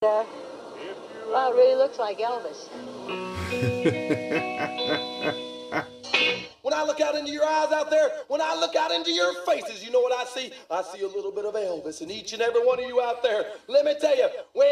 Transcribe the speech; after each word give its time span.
Uh, 0.00 0.24
well, 1.26 1.50
it 1.50 1.56
really 1.56 1.74
looks 1.74 1.98
like 1.98 2.20
Elvis. 2.20 2.68
When 6.62 6.72
I 6.74 6.84
look 6.84 7.00
out 7.00 7.16
into 7.16 7.32
your 7.32 7.44
eyes 7.44 7.72
out 7.72 7.90
there, 7.90 8.08
when 8.28 8.40
I 8.40 8.54
look 8.60 8.76
out 8.76 8.92
into 8.92 9.10
your 9.10 9.32
faces, 9.44 9.82
you 9.82 9.90
know 9.90 9.98
what 10.00 10.12
I 10.12 10.24
see? 10.24 10.52
I 10.70 10.82
see 10.82 11.02
a 11.02 11.08
little 11.08 11.32
bit 11.32 11.44
of 11.46 11.54
Elvis 11.54 12.00
in 12.02 12.10
each 12.12 12.32
and 12.32 12.40
every 12.42 12.64
one 12.64 12.78
of 12.78 12.84
you 12.84 13.00
out 13.00 13.24
there. 13.24 13.44
Let 13.66 13.84
me 13.84 13.94
tell 14.00 14.16
you, 14.16 14.28
well, 14.54 14.68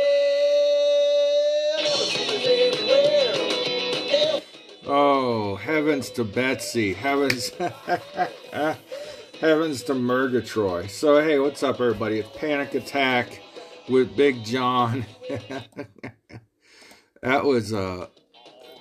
Elvis. 1.81 4.43
Oh, 4.87 5.57
heavens 5.57 6.11
to 6.11 6.23
Betsy. 6.23 6.93
Heavens. 6.93 7.49
heavens 9.41 9.83
to 9.85 9.95
Murgatroyd. 9.95 10.91
So, 10.91 11.21
hey, 11.21 11.41
what's 11.41 11.65
up, 11.65 11.81
everybody? 11.81 12.21
It's 12.21 12.29
Panic 12.37 12.75
Attack 12.75 13.41
with 13.89 14.17
Big 14.17 14.45
John. 14.45 15.05
that 17.23 17.45
was 17.45 17.73
a. 17.73 18.11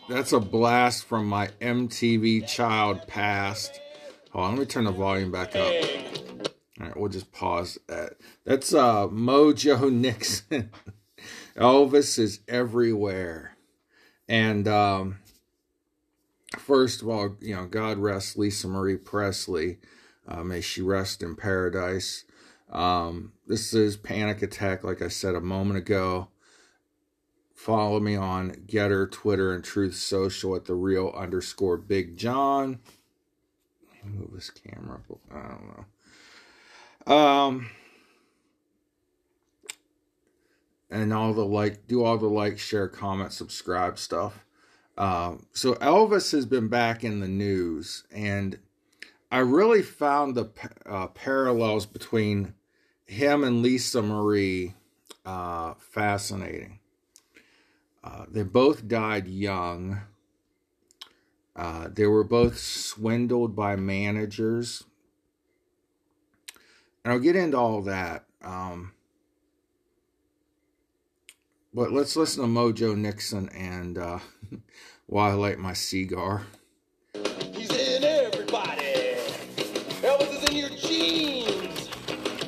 That's 0.08 0.34
a 0.34 0.40
blast 0.40 1.05
from 1.05 1.26
my 1.26 1.48
MTV 1.59 2.48
child 2.48 3.08
past. 3.08 3.81
Hold 4.31 4.45
on, 4.45 4.52
let 4.52 4.59
me 4.59 4.66
turn 4.67 4.84
the 4.84 4.91
volume 4.91 5.31
back 5.31 5.55
up. 5.55 5.73
All 6.80 6.86
right, 6.86 6.95
we'll 6.95 7.09
just 7.09 7.31
pause 7.31 7.80
that. 7.88 8.13
That's 8.44 8.72
uh, 8.72 9.08
Mojo 9.08 9.91
Nixon. 9.91 10.70
Elvis 11.58 12.20
is 12.20 12.41
everywhere. 12.48 13.58
And 14.27 14.67
um, 14.67 15.20
first 16.58 17.02
of 17.02 17.09
all, 17.09 17.38
you 17.39 17.55
know, 17.55 17.66
God 17.66 17.98
rest 17.98 18.38
Lisa 18.38 18.67
Marie 18.67 18.98
Presley. 18.98 19.80
Uh, 20.27 20.44
may 20.44 20.62
she 20.62 20.81
rest 20.81 21.23
in 21.23 21.36
paradise. 21.36 22.25
Um, 22.72 23.34
this 23.48 23.73
is 23.73 23.95
Panic 23.95 24.41
Attack, 24.41 24.84
like 24.84 25.02
I 25.02 25.08
said 25.08 25.36
a 25.36 25.41
moment 25.41 25.77
ago. 25.77 26.27
Follow 27.65 27.99
me 27.99 28.15
on 28.15 28.51
GETTR, 28.67 29.11
Twitter, 29.11 29.51
and 29.51 29.63
Truth 29.63 29.95
Social 29.95 30.55
at 30.55 30.66
the 30.66 30.75
real 30.75 31.11
underscore 31.17 31.77
Big 31.77 32.16
John. 32.16 32.77
Move 34.03 34.30
this 34.35 34.52
camera. 34.52 34.99
I 35.33 35.47
don't 35.47 35.88
know. 37.07 37.16
Um, 37.16 37.69
and 40.91 41.11
all 41.11 41.33
the 41.33 41.44
like, 41.44 41.88
do 41.88 42.03
all 42.03 42.19
the 42.19 42.27
like, 42.27 42.59
share, 42.59 42.88
comment, 42.88 43.33
subscribe 43.33 43.97
stuff. 43.97 44.45
Um, 44.95 45.47
so 45.52 45.73
Elvis 45.73 46.33
has 46.33 46.45
been 46.45 46.67
back 46.67 47.03
in 47.03 47.19
the 47.19 47.27
news, 47.27 48.03
and 48.11 48.59
I 49.31 49.39
really 49.39 49.81
found 49.81 50.35
the 50.35 50.52
uh, 50.85 51.07
parallels 51.07 51.88
between 51.88 52.53
him 53.07 53.44
and 53.44 53.63
Lisa 53.63 54.03
Marie 54.03 54.75
uh, 55.25 55.73
fascinating. 55.79 56.77
Uh, 58.06 58.25
they 58.30 58.44
both 58.44 58.88
died 58.88 59.28
young. 59.28 60.02
Uh, 61.56 61.88
they 61.92 62.06
were 62.06 62.23
both 62.23 62.59
swindled 62.59 63.56
by 63.56 63.75
managers. 63.75 64.84
And 67.03 67.14
I'll 67.14 67.20
get 67.20 67.36
into 67.36 67.58
all 67.58 67.81
that. 67.84 68.25
Um, 68.44 68.92
but 71.73 71.92
let's 71.92 72.16
listen 72.16 72.44
to 72.44 72.47
Mojo 72.47 72.95
Nixon 72.95 73.50
and 73.50 73.97
uh, 73.97 74.19
while 75.08 75.31
I 75.31 75.34
light 75.34 75.58
my 75.59 75.73
cigar. 75.73 76.44
He's 77.53 77.72
in 77.72 78.03
everybody. 78.03 79.16
Elvis 80.03 80.44
is 80.44 80.50
in 80.50 80.56
your 80.58 80.69
jeans. 80.69 81.90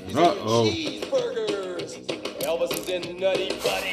He's 0.06 0.16
Uh-oh. 0.16 0.66
in 0.68 0.76
your 0.76 1.02
cheeseburgers. 1.02 2.06
Elvis 2.42 2.78
is 2.78 2.90
in 2.90 3.18
Nutty 3.20 3.50
Buddies. 3.64 3.87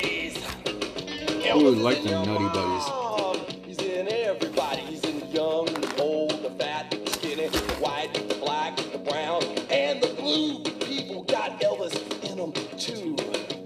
Elvis 1.54 1.76
is 1.76 1.82
like 1.82 2.02
the 2.02 2.10
Nutty 2.10 2.48
Buddies. 2.48 3.64
He's 3.64 3.78
in 3.78 4.08
everybody. 4.10 4.80
He's 4.80 5.04
in 5.04 5.20
the 5.20 5.26
young, 5.26 5.66
the 5.66 6.02
old, 6.02 6.42
the 6.42 6.50
fat, 6.50 6.90
the 6.90 7.08
skinny, 7.12 7.46
the 7.46 7.74
white, 7.74 8.12
the 8.12 8.34
black, 8.34 8.76
the 8.76 8.98
brown, 8.98 9.40
and 9.70 10.02
the 10.02 10.08
blue. 10.14 10.64
People 10.80 11.22
got 11.22 11.60
Elvis 11.60 11.94
in 12.28 12.38
them 12.38 12.52
too. 12.76 13.14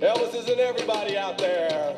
Elvis 0.05 0.35
is 0.35 0.51
in 0.51 0.61
everybody 0.61 1.17
out 1.17 1.39
there. 1.39 1.97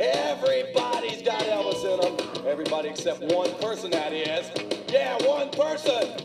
Everybody's 0.00 1.22
got 1.22 1.40
Elvis 1.42 1.84
in 1.84 2.00
them. 2.00 2.44
Everybody 2.44 2.88
except 2.88 3.20
one 3.32 3.54
person, 3.60 3.92
that 3.92 4.12
is. 4.12 4.50
Yeah, 4.88 5.24
one 5.24 5.50
person. 5.50 6.16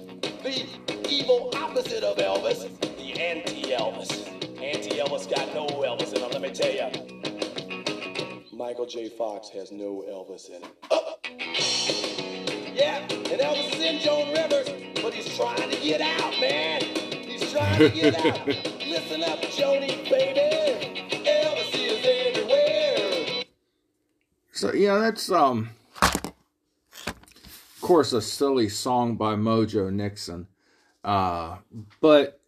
The 0.42 0.66
evil 1.08 1.52
opposite 1.56 2.04
of 2.04 2.18
Elvis. 2.18 2.68
The 2.80 3.22
anti-Elvis. 3.22 4.28
Anti-Elvis 4.60 5.30
got 5.30 5.54
no 5.54 5.68
Elvis 5.68 6.16
in 6.16 6.22
him, 6.24 6.32
let 6.32 6.42
me 6.42 6.50
tell 6.50 6.74
you. 6.74 7.23
Michael 8.56 8.86
J. 8.86 9.10
Fox 9.10 9.50
has 9.50 9.72
no 9.72 10.04
Elvis 10.08 10.50
in 10.50 10.62
him. 10.62 10.72
Uh, 10.92 11.00
yeah, 12.74 13.00
and 13.00 13.42
Elvis 13.42 13.74
is 13.74 13.82
in 13.82 14.00
Joan 14.00 14.32
Rivers, 14.32 14.70
but 15.02 15.14
he's 15.14 15.36
trying 15.36 15.72
to 15.72 15.78
get 15.78 16.02
out, 16.02 16.40
man. 16.40 16.82
He's 16.82 17.52
trying 17.52 17.80
to 17.80 17.90
get 17.90 18.16
out. 18.16 18.48
Listen 18.48 19.24
up, 19.24 19.40
Joni, 19.42 20.08
baby. 20.08 21.26
Elvis 21.26 21.74
is 21.74 22.36
everywhere. 22.38 23.44
So 24.52 24.72
yeah, 24.72 25.00
that's 25.00 25.32
um 25.32 25.72
of 26.02 27.82
course 27.82 28.14
a 28.14 28.22
silly 28.22 28.70
song 28.70 29.16
by 29.16 29.34
Mojo 29.34 29.92
Nixon. 29.92 30.48
Uh 31.04 31.58
but 32.02 32.40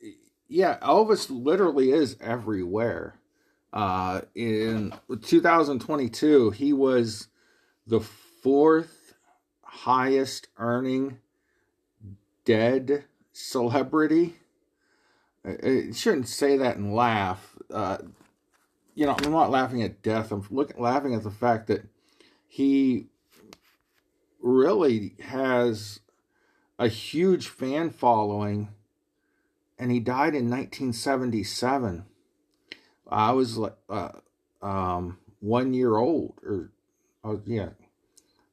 yeah, 0.48 0.78
Elvis 0.84 1.32
literally 1.32 1.92
is 1.92 2.16
everywhere. 2.22 3.16
Uh 3.76 4.22
in 4.34 4.94
2022, 5.22 6.52
he 6.52 6.72
was 6.72 7.28
the 7.86 8.00
fourth 8.00 9.14
highest 9.64 10.48
earning 10.58 11.20
dead 12.46 13.04
celebrity. 13.34 14.38
I 15.44 15.58
I 15.64 15.92
shouldn't 15.92 16.30
say 16.30 16.58
that 16.58 16.78
and 16.78 16.96
laugh. 16.96 17.56
Uh, 17.70 17.98
you 18.94 19.06
know, 19.06 19.16
I'm 19.22 19.32
not 19.32 19.52
laughing 19.52 19.84
at 19.84 20.02
death. 20.02 20.32
I'm 20.32 20.48
looking, 20.50 20.82
laughing 20.82 21.14
at 21.14 21.24
the 21.24 21.32
fact 21.32 21.68
that 21.68 21.86
he 22.48 23.08
really 24.42 25.16
has 25.20 26.00
a 26.80 26.88
huge 26.88 27.48
fan 27.48 27.90
following, 27.90 28.70
and 29.78 29.92
he 29.92 30.00
died 30.00 30.34
in 30.36 30.50
1977. 30.50 32.06
I 33.08 33.32
was 33.32 33.58
like, 33.58 33.76
uh, 33.90 34.12
um, 34.62 35.20
one 35.40 35.74
year 35.74 35.96
old, 35.96 36.40
or 36.44 36.72
oh 37.24 37.42
yeah, 37.46 37.70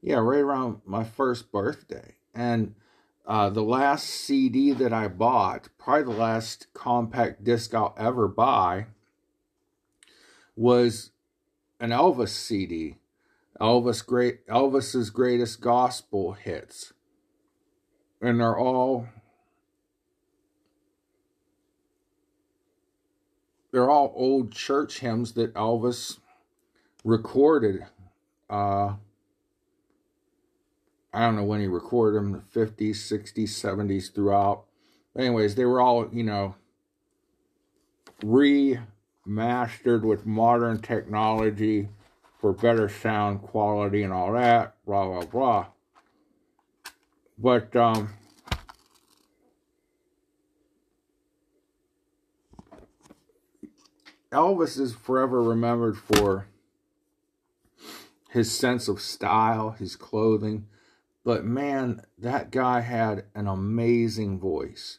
yeah, 0.03 0.17
right 0.17 0.41
around 0.41 0.83
my 0.85 1.05
first 1.05 1.51
birthday, 1.51 2.17
and 2.35 2.75
uh, 3.27 3.51
the 3.51 3.63
last 3.63 4.09
CD 4.09 4.73
that 4.73 4.93
I 4.93 5.09
bought, 5.09 5.69
probably 5.79 6.13
the 6.13 6.21
last 6.21 6.67
compact 6.75 7.45
disc 7.45 7.75
I'll 7.75 7.95
ever 7.97 8.29
buy, 8.29 8.87
was 10.57 11.11
an 11.81 11.91
Elvis 11.91 12.31
CD. 12.31 12.97
Elvis 13.61 14.05
great 14.05 14.47
Elvis's 14.49 15.11
greatest 15.11 15.61
gospel 15.61 16.33
hits. 16.33 16.93
And 18.21 18.41
they're 18.41 18.59
all 18.59 19.09
they're 23.73 23.91
all 23.91 24.13
old 24.15 24.53
church 24.53 25.01
hymns 25.01 25.33
that 25.33 25.55
Elvis 25.55 26.19
recorded. 27.05 27.87
Uh 28.49 28.95
I 31.15 31.21
don't 31.21 31.37
know 31.37 31.45
when 31.45 31.61
he 31.61 31.67
recorded 31.67 32.17
them, 32.17 32.33
the 32.33 32.61
50s, 32.61 32.97
60s, 32.97 33.49
70s 33.49 34.15
throughout. 34.15 34.65
Anyways, 35.17 35.55
they 35.55 35.67
were 35.67 35.81
all, 35.81 36.09
you 36.11 36.23
know, 36.23 36.55
remastered 38.23 40.03
with 40.03 40.25
modern 40.25 40.81
technology 40.81 41.91
for 42.41 42.55
better 42.55 42.89
sound 42.89 43.43
quality 43.43 44.03
and 44.03 44.13
all 44.13 44.33
that, 44.33 44.75
blah, 44.87 45.05
blah, 45.05 45.25
blah. 45.25 45.67
But, 47.37 47.77
um, 47.77 48.15
Elvis 54.33 54.81
is 54.81 54.95
forever 54.95 55.43
remembered 55.43 55.99
for 55.99 56.47
his 58.31 58.51
sense 58.51 58.89
of 58.89 59.01
style, 59.01 59.73
his 59.73 59.95
clothing. 59.95 60.67
But 61.25 61.45
man, 61.45 62.03
that 62.19 62.51
guy 62.51 62.81
had 62.81 63.27
an 63.35 63.47
amazing 63.47 64.41
voice. 64.41 64.99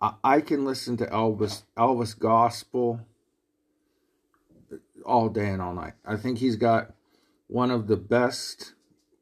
I, 0.00 0.14
I 0.24 0.40
can 0.40 0.64
listen 0.64 0.96
to 0.96 1.06
Elvis 1.06 1.62
Elvis 1.76 2.18
gospel 2.18 3.00
all 5.04 5.28
day 5.28 5.48
and 5.50 5.60
all 5.60 5.74
night. 5.74 5.94
I 6.04 6.16
think 6.16 6.38
he's 6.38 6.56
got 6.56 6.94
one 7.48 7.70
of 7.70 7.86
the 7.86 7.96
best 7.96 8.72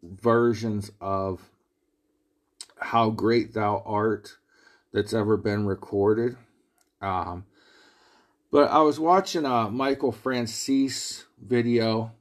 versions 0.02 0.92
of 1.00 1.50
How 2.76 3.10
Great 3.10 3.52
Thou 3.52 3.82
Art 3.84 4.36
that's 4.92 5.12
ever 5.12 5.36
been 5.36 5.66
recorded. 5.66 6.36
Um, 7.02 7.44
But 8.50 8.70
I 8.70 8.80
was 8.80 8.98
watching 8.98 9.44
a 9.44 9.70
Michael 9.70 10.10
Francis 10.10 11.24
video, 11.40 12.12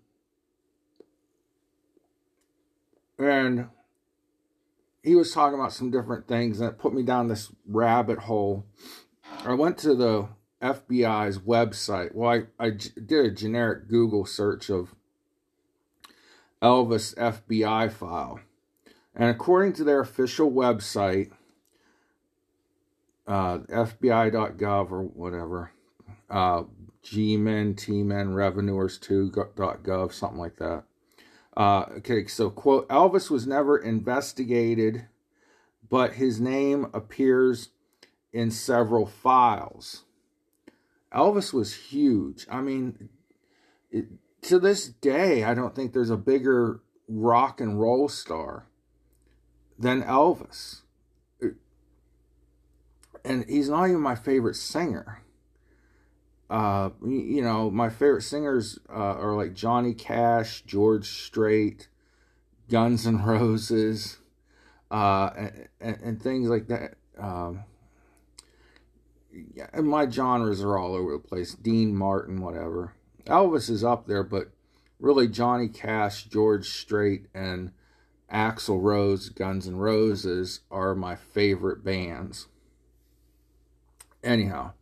and 3.18 3.70
he 5.02 5.16
was 5.16 5.34
talking 5.34 5.60
about 5.60 5.74
some 5.74 5.90
different 5.90 6.28
things, 6.28 6.60
and 6.60 6.70
it 6.70 6.78
put 6.78 6.94
me 6.94 7.02
down 7.02 7.28
this 7.28 7.52
rabbit 7.68 8.20
hole. 8.20 8.66
I 9.44 9.54
went 9.54 9.80
to 9.80 9.96
the 9.96 10.28
FBI's 10.62 11.40
website. 11.40 12.14
Well, 12.14 12.30
I, 12.60 12.64
I 12.64 12.70
did 12.72 13.26
a 13.26 13.32
generic 13.32 13.88
Google 13.88 14.26
search 14.26 14.70
of 14.70 14.94
Elvis 16.62 17.16
FBI 17.16 17.92
file. 17.92 18.40
And 19.16 19.30
according 19.30 19.74
to 19.74 19.84
their 19.84 20.02
official 20.02 20.52
website, 20.52 21.32
uh, 23.28 23.60
FBI.gov 23.60 24.92
or 24.92 25.04
whatever, 25.04 25.72
uh, 26.30 26.64
GMIN, 27.04 27.76
TMIN, 27.76 28.34
Revenuers2.gov, 28.34 30.14
something 30.14 30.40
like 30.40 30.58
that. 30.58 30.84
Uh, 31.56 31.86
okay, 31.98 32.28
so 32.28 32.50
quote 32.50 32.88
Elvis 32.90 33.30
was 33.30 33.48
never 33.48 33.78
investigated, 33.78 35.08
but 35.90 36.14
his 36.14 36.40
name 36.40 36.88
appears 36.94 37.70
in 38.32 38.52
several 38.52 39.06
files. 39.06 40.04
Elvis 41.14 41.52
was 41.52 41.74
huge. 41.76 42.46
I 42.50 42.62
mean, 42.62 43.10
it, 43.92 44.06
to 44.44 44.60
this 44.60 44.88
day, 44.88 45.44
I 45.44 45.54
don't 45.54 45.76
think 45.76 45.92
there's 45.92 46.12
a 46.12 46.18
bigger 46.18 46.82
rock 47.08 47.60
and 47.60 47.80
roll 47.80 48.08
star 48.08 48.68
than 49.78 50.04
Elvis. 50.04 50.82
And 53.26 53.44
he's 53.50 53.70
not 53.70 53.90
even 53.90 54.00
my 54.00 54.16
favorite 54.16 54.56
singer. 54.56 55.24
Uh, 56.50 56.90
you 57.06 57.44
know, 57.44 57.70
my 57.70 57.90
favorite 57.90 58.24
singers 58.24 58.80
uh, 58.90 58.94
are 58.94 59.36
like 59.36 59.54
Johnny 59.54 59.94
Cash, 59.94 60.64
George 60.64 61.08
Strait, 61.08 61.88
Guns 62.70 63.06
N' 63.06 63.24
Roses, 63.24 64.18
uh, 64.90 65.30
and, 65.38 65.68
and, 65.80 66.02
and, 66.02 66.22
things 66.22 66.50
like 66.50 66.68
that. 66.68 66.96
Um, 67.20 67.66
yeah, 69.32 69.68
my 69.80 70.10
genres 70.10 70.64
are 70.64 70.76
all 70.76 70.96
over 70.96 71.14
the 71.14 71.20
place. 71.20 71.54
Dean 71.54 71.96
Martin, 71.96 72.42
whatever. 72.42 72.94
Elvis 73.26 73.70
is 73.70 73.84
up 73.84 74.08
there, 74.08 74.24
but 74.24 74.50
really 75.00 75.28
Johnny 75.28 75.68
Cash, 75.68 76.24
George 76.24 76.68
Strait, 76.70 77.28
and 77.34 77.72
Axl 78.34 78.82
Rose, 78.82 79.30
Guns 79.30 79.68
N' 79.68 79.78
Roses 79.78 80.62
are 80.72 80.96
my 80.96 81.16
favorite 81.16 81.84
bands. 81.84 82.48
Anyhow, 84.24 84.74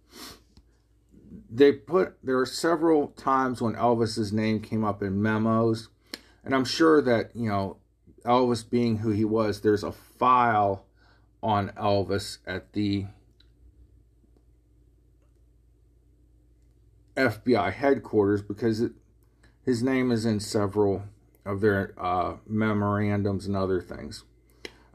they 1.57 1.71
put 1.71 2.17
there 2.23 2.39
are 2.39 2.45
several 2.45 3.07
times 3.09 3.61
when 3.61 3.73
Elvis's 3.73 4.31
name 4.31 4.61
came 4.61 4.83
up 4.83 5.01
in 5.01 5.21
memos, 5.21 5.89
and 6.43 6.53
I'm 6.53 6.65
sure 6.65 7.01
that 7.01 7.35
you 7.35 7.49
know 7.49 7.77
Elvis 8.23 8.67
being 8.67 8.97
who 8.97 9.09
he 9.09 9.25
was, 9.25 9.61
there's 9.61 9.83
a 9.83 9.91
file 9.91 10.85
on 11.41 11.69
Elvis 11.69 12.37
at 12.45 12.73
the 12.73 13.05
FBI 17.15 17.73
headquarters 17.73 18.43
because 18.43 18.79
it, 18.81 18.91
his 19.65 19.81
name 19.81 20.11
is 20.11 20.25
in 20.25 20.39
several 20.39 21.03
of 21.43 21.61
their 21.61 21.93
uh, 21.97 22.35
memorandums 22.45 23.47
and 23.47 23.55
other 23.55 23.81
things. 23.81 24.23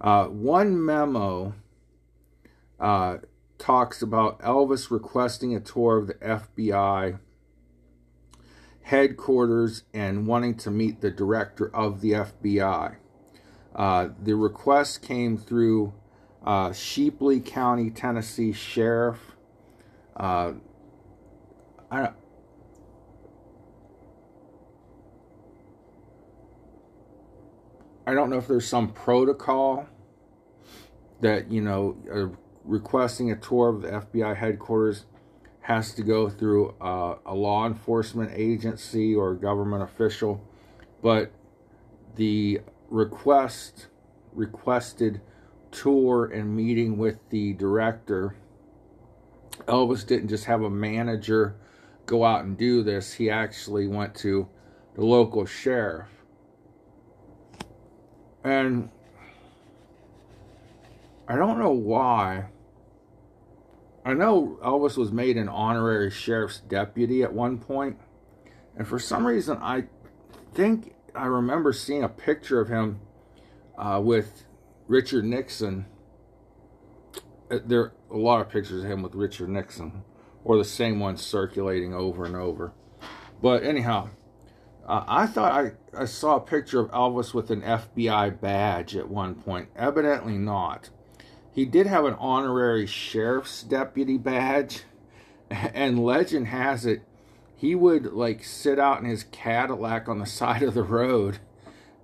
Uh, 0.01 0.27
one 0.27 0.85
memo 0.85 1.55
uh, 2.79 3.19
talks 3.63 4.03
about 4.03 4.41
Elvis 4.41 4.91
requesting 4.91 5.55
a 5.55 5.61
tour 5.61 5.97
of 5.97 6.09
the 6.09 6.15
FBI 6.15 7.21
headquarters 8.83 9.85
and 9.95 10.27
wanting 10.27 10.57
to 10.57 10.69
meet 10.69 11.01
the 11.01 11.13
director 11.13 11.73
of 11.73 12.01
the 12.01 12.11
FBI. 12.11 12.97
Uh, 13.73 14.09
the 14.21 14.35
request 14.35 15.01
came 15.01 15.39
through 15.39 15.95
uh, 16.45 16.73
Shelby 16.73 17.39
County, 17.39 17.89
Tennessee 17.91 18.53
Sheriff. 18.53 19.37
Uh, 20.17 20.55
I, 21.89 22.11
I 28.09 28.15
don't 28.15 28.29
know 28.29 28.39
if 28.39 28.49
there's 28.49 28.67
some 28.67 28.93
protocol 28.93 29.87
that, 31.21 31.53
you 31.53 31.61
know, 31.61 31.97
uh, 32.13 32.37
requesting 32.65 33.31
a 33.31 33.37
tour 33.37 33.69
of 33.69 33.83
the 33.83 33.89
FBI 33.89 34.37
headquarters 34.37 35.05
has 35.61 35.95
to 35.95 36.03
go 36.03 36.29
through 36.29 36.75
uh, 36.81 37.17
a 37.25 37.35
law 37.35 37.67
enforcement 37.67 38.31
agency 38.35 39.15
or 39.15 39.35
government 39.35 39.83
official, 39.83 40.43
but 41.03 41.31
the 42.17 42.61
request 42.89 43.87
requested 44.33 45.21
tour 45.71 46.27
and 46.27 46.55
meeting 46.55 46.99
with 46.99 47.19
the 47.31 47.53
director. 47.55 48.35
Elvis 49.67 50.07
didn't 50.07 50.29
just 50.29 50.47
have 50.47 50.63
a 50.63 50.71
manager 50.71 51.57
go 52.07 52.25
out 52.25 52.45
and 52.45 52.59
do 52.59 52.83
this. 52.83 53.15
He 53.15 53.31
actually 53.31 53.87
went 53.87 54.15
to 54.17 54.49
the 54.95 55.05
local 55.05 55.47
sheriff 55.47 56.09
and 58.45 58.91
I 61.33 61.37
don't 61.37 61.59
know 61.59 61.71
why. 61.71 62.49
I 64.05 64.13
know 64.13 64.59
Elvis 64.63 64.99
was 64.99 65.11
made 65.13 65.39
an 65.39 65.49
honorary 65.49 66.11
sheriff's 66.11 66.61
deputy 66.61 67.23
at 67.23 67.33
one 67.33 67.57
point, 67.57 67.99
and 68.77 68.87
for 68.87 68.99
some 68.99 69.27
reason, 69.27 69.57
I 69.63 69.85
think 70.53 70.95
I 71.15 71.25
remember 71.25 71.73
seeing 71.73 72.05
a 72.05 72.09
picture 72.11 72.61
of 72.61 72.69
him 72.69 73.01
uh, 73.79 73.99
with 74.05 74.45
Richard 74.89 75.25
Nixon. 75.25 75.87
Uh, 77.51 77.61
there 77.65 77.81
are 77.81 77.93
a 78.11 78.19
lot 78.19 78.43
of 78.43 78.51
pictures 78.51 78.85
of 78.85 78.91
him 78.91 79.01
with 79.01 79.15
Richard 79.15 79.49
Nixon, 79.49 80.05
or 80.45 80.59
the 80.59 80.67
same 80.67 81.01
one 81.01 81.17
circulating 81.17 81.95
over 81.95 82.27
and 82.27 82.37
over. 82.37 82.75
But 83.41 83.65
anyhow, 83.65 84.11
uh, 84.87 85.05
I 85.09 85.27
thought 85.27 85.53
I, 85.53 85.73
I 85.99 86.05
saw 86.05 86.37
a 86.37 86.41
picture 86.41 86.81
of 86.81 86.91
Elvis 86.91 87.33
with 87.33 87.51
an 87.51 87.63
FBI 87.63 88.39
badge 88.39 88.95
at 88.95 89.09
one 89.09 89.35
point. 89.35 89.71
Evidently 89.75 90.37
not. 90.37 90.91
He 91.53 91.65
did 91.65 91.87
have 91.87 92.05
an 92.05 92.15
honorary 92.15 92.87
sheriff's 92.87 93.63
deputy 93.63 94.19
badge, 94.19 94.83
and 95.51 96.05
legend 96.05 96.49
has 96.49 96.87
it 96.87 97.03
he 97.55 97.77
would 97.77 98.13
like 98.13 98.43
sit 98.43 98.81
out 98.81 98.99
in 98.99 99.05
his 99.05 99.25
Cadillac 99.31 100.09
on 100.09 100.19
the 100.19 100.27
side 100.27 100.65
of 100.65 100.75
the 100.75 100.83
road. 100.83 101.39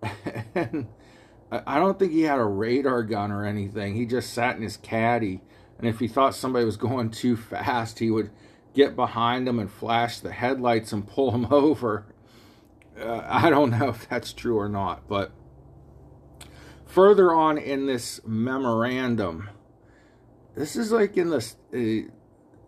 and 0.54 0.86
I 1.50 1.80
don't 1.80 1.98
think 1.98 2.12
he 2.12 2.22
had 2.22 2.38
a 2.38 2.44
radar 2.44 3.02
gun 3.02 3.32
or 3.32 3.44
anything. 3.44 3.96
He 3.96 4.06
just 4.06 4.32
sat 4.32 4.54
in 4.54 4.62
his 4.62 4.76
caddy, 4.76 5.40
and 5.76 5.88
if 5.88 5.98
he 5.98 6.06
thought 6.06 6.36
somebody 6.36 6.64
was 6.64 6.76
going 6.76 7.10
too 7.10 7.36
fast, 7.36 7.98
he 7.98 8.08
would 8.08 8.30
get 8.72 8.94
behind 8.94 9.48
them 9.48 9.58
and 9.58 9.68
flash 9.68 10.20
the 10.20 10.30
headlights 10.30 10.92
and 10.92 11.08
pull 11.08 11.32
them 11.32 11.48
over 11.50 12.06
uh, 13.00 13.22
I 13.26 13.50
don't 13.50 13.70
know 13.70 13.88
if 13.88 14.08
that's 14.08 14.32
true 14.32 14.58
or 14.58 14.68
not, 14.68 15.06
but 15.08 15.30
further 16.88 17.32
on 17.32 17.58
in 17.58 17.86
this 17.86 18.20
memorandum, 18.26 19.50
this 20.56 20.74
is 20.74 20.90
like 20.90 21.16
in 21.16 21.30
the 21.30 21.36
uh, 21.36 22.10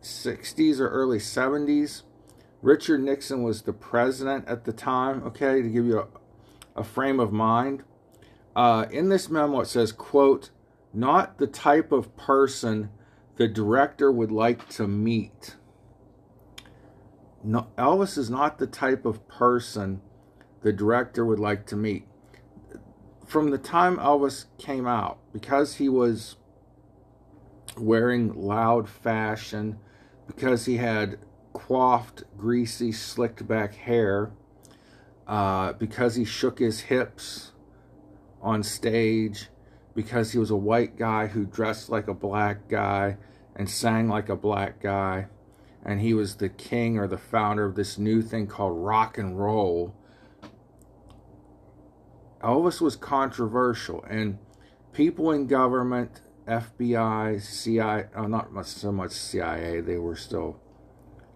60s 0.05 0.79
or 0.79 0.89
early 0.89 1.19
70s. 1.19 2.03
Richard 2.63 3.03
Nixon 3.03 3.43
was 3.43 3.63
the 3.63 3.73
president 3.73 4.47
at 4.47 4.65
the 4.65 4.73
time, 4.73 5.25
okay, 5.25 5.63
to 5.63 5.69
give 5.69 5.87
you 5.87 6.01
a, 6.01 6.07
a 6.77 6.85
frame 6.85 7.19
of 7.19 7.33
mind. 7.33 7.83
Uh, 8.55 8.87
in 8.91 9.09
this 9.09 9.31
memo, 9.31 9.61
it 9.61 9.67
says, 9.67 9.91
quote, 9.91 10.51
not 10.93 11.39
the 11.39 11.47
type 11.47 11.91
of 11.91 12.17
person 12.17 12.91
the 13.37 13.49
director 13.49 14.13
would 14.13 14.31
like 14.31 14.69
to 14.69 14.87
meet. 14.87 15.57
No, 17.43 17.69
Elvis 17.79 18.19
is 18.19 18.29
not 18.29 18.59
the 18.59 18.67
type 18.67 19.07
of 19.07 19.27
person 19.27 20.03
the 20.63 20.73
director 20.73 21.25
would 21.25 21.39
like 21.39 21.65
to 21.67 21.77
meet. 21.77 22.07
From 23.31 23.51
the 23.51 23.59
time 23.59 23.97
Elvis 23.99 24.47
came 24.59 24.89
out, 24.89 25.19
because 25.33 25.77
he 25.77 25.89
was 25.89 26.35
wearing 27.79 28.35
loud 28.35 28.89
fashion, 28.89 29.79
because 30.27 30.65
he 30.65 30.79
had 30.79 31.17
coiffed, 31.53 32.25
greasy, 32.37 32.91
slicked 32.91 33.47
back 33.47 33.75
hair, 33.75 34.33
uh, 35.29 35.75
because 35.75 36.17
he 36.17 36.25
shook 36.25 36.59
his 36.59 36.81
hips 36.81 37.53
on 38.43 38.65
stage, 38.65 39.47
because 39.95 40.33
he 40.33 40.39
was 40.39 40.51
a 40.51 40.57
white 40.57 40.97
guy 40.97 41.29
who 41.29 41.45
dressed 41.45 41.89
like 41.89 42.09
a 42.09 42.15
black 42.15 42.67
guy 42.67 43.17
and 43.55 43.71
sang 43.71 44.09
like 44.09 44.29
a 44.29 44.35
black 44.35 44.83
guy, 44.83 45.29
and 45.85 46.01
he 46.01 46.13
was 46.13 46.35
the 46.35 46.49
king 46.49 46.99
or 46.99 47.07
the 47.07 47.17
founder 47.17 47.65
of 47.65 47.77
this 47.77 47.97
new 47.97 48.23
thing 48.23 48.49
called 48.49 48.77
rock 48.77 49.17
and 49.19 49.39
roll 49.39 49.95
Elvis 52.43 52.81
was 52.81 52.97
controversial, 52.97 54.05
and 54.09 54.39
people 54.93 55.31
in 55.31 55.47
government, 55.47 56.23
FBI, 56.49 57.41
CIA, 57.41 58.07
oh, 58.17 58.27
not 58.27 58.67
so 58.67 58.91
much 58.91 59.13
CIA, 59.13 59.81
they 59.81 59.99
were 59.99 60.17
still, 60.17 60.59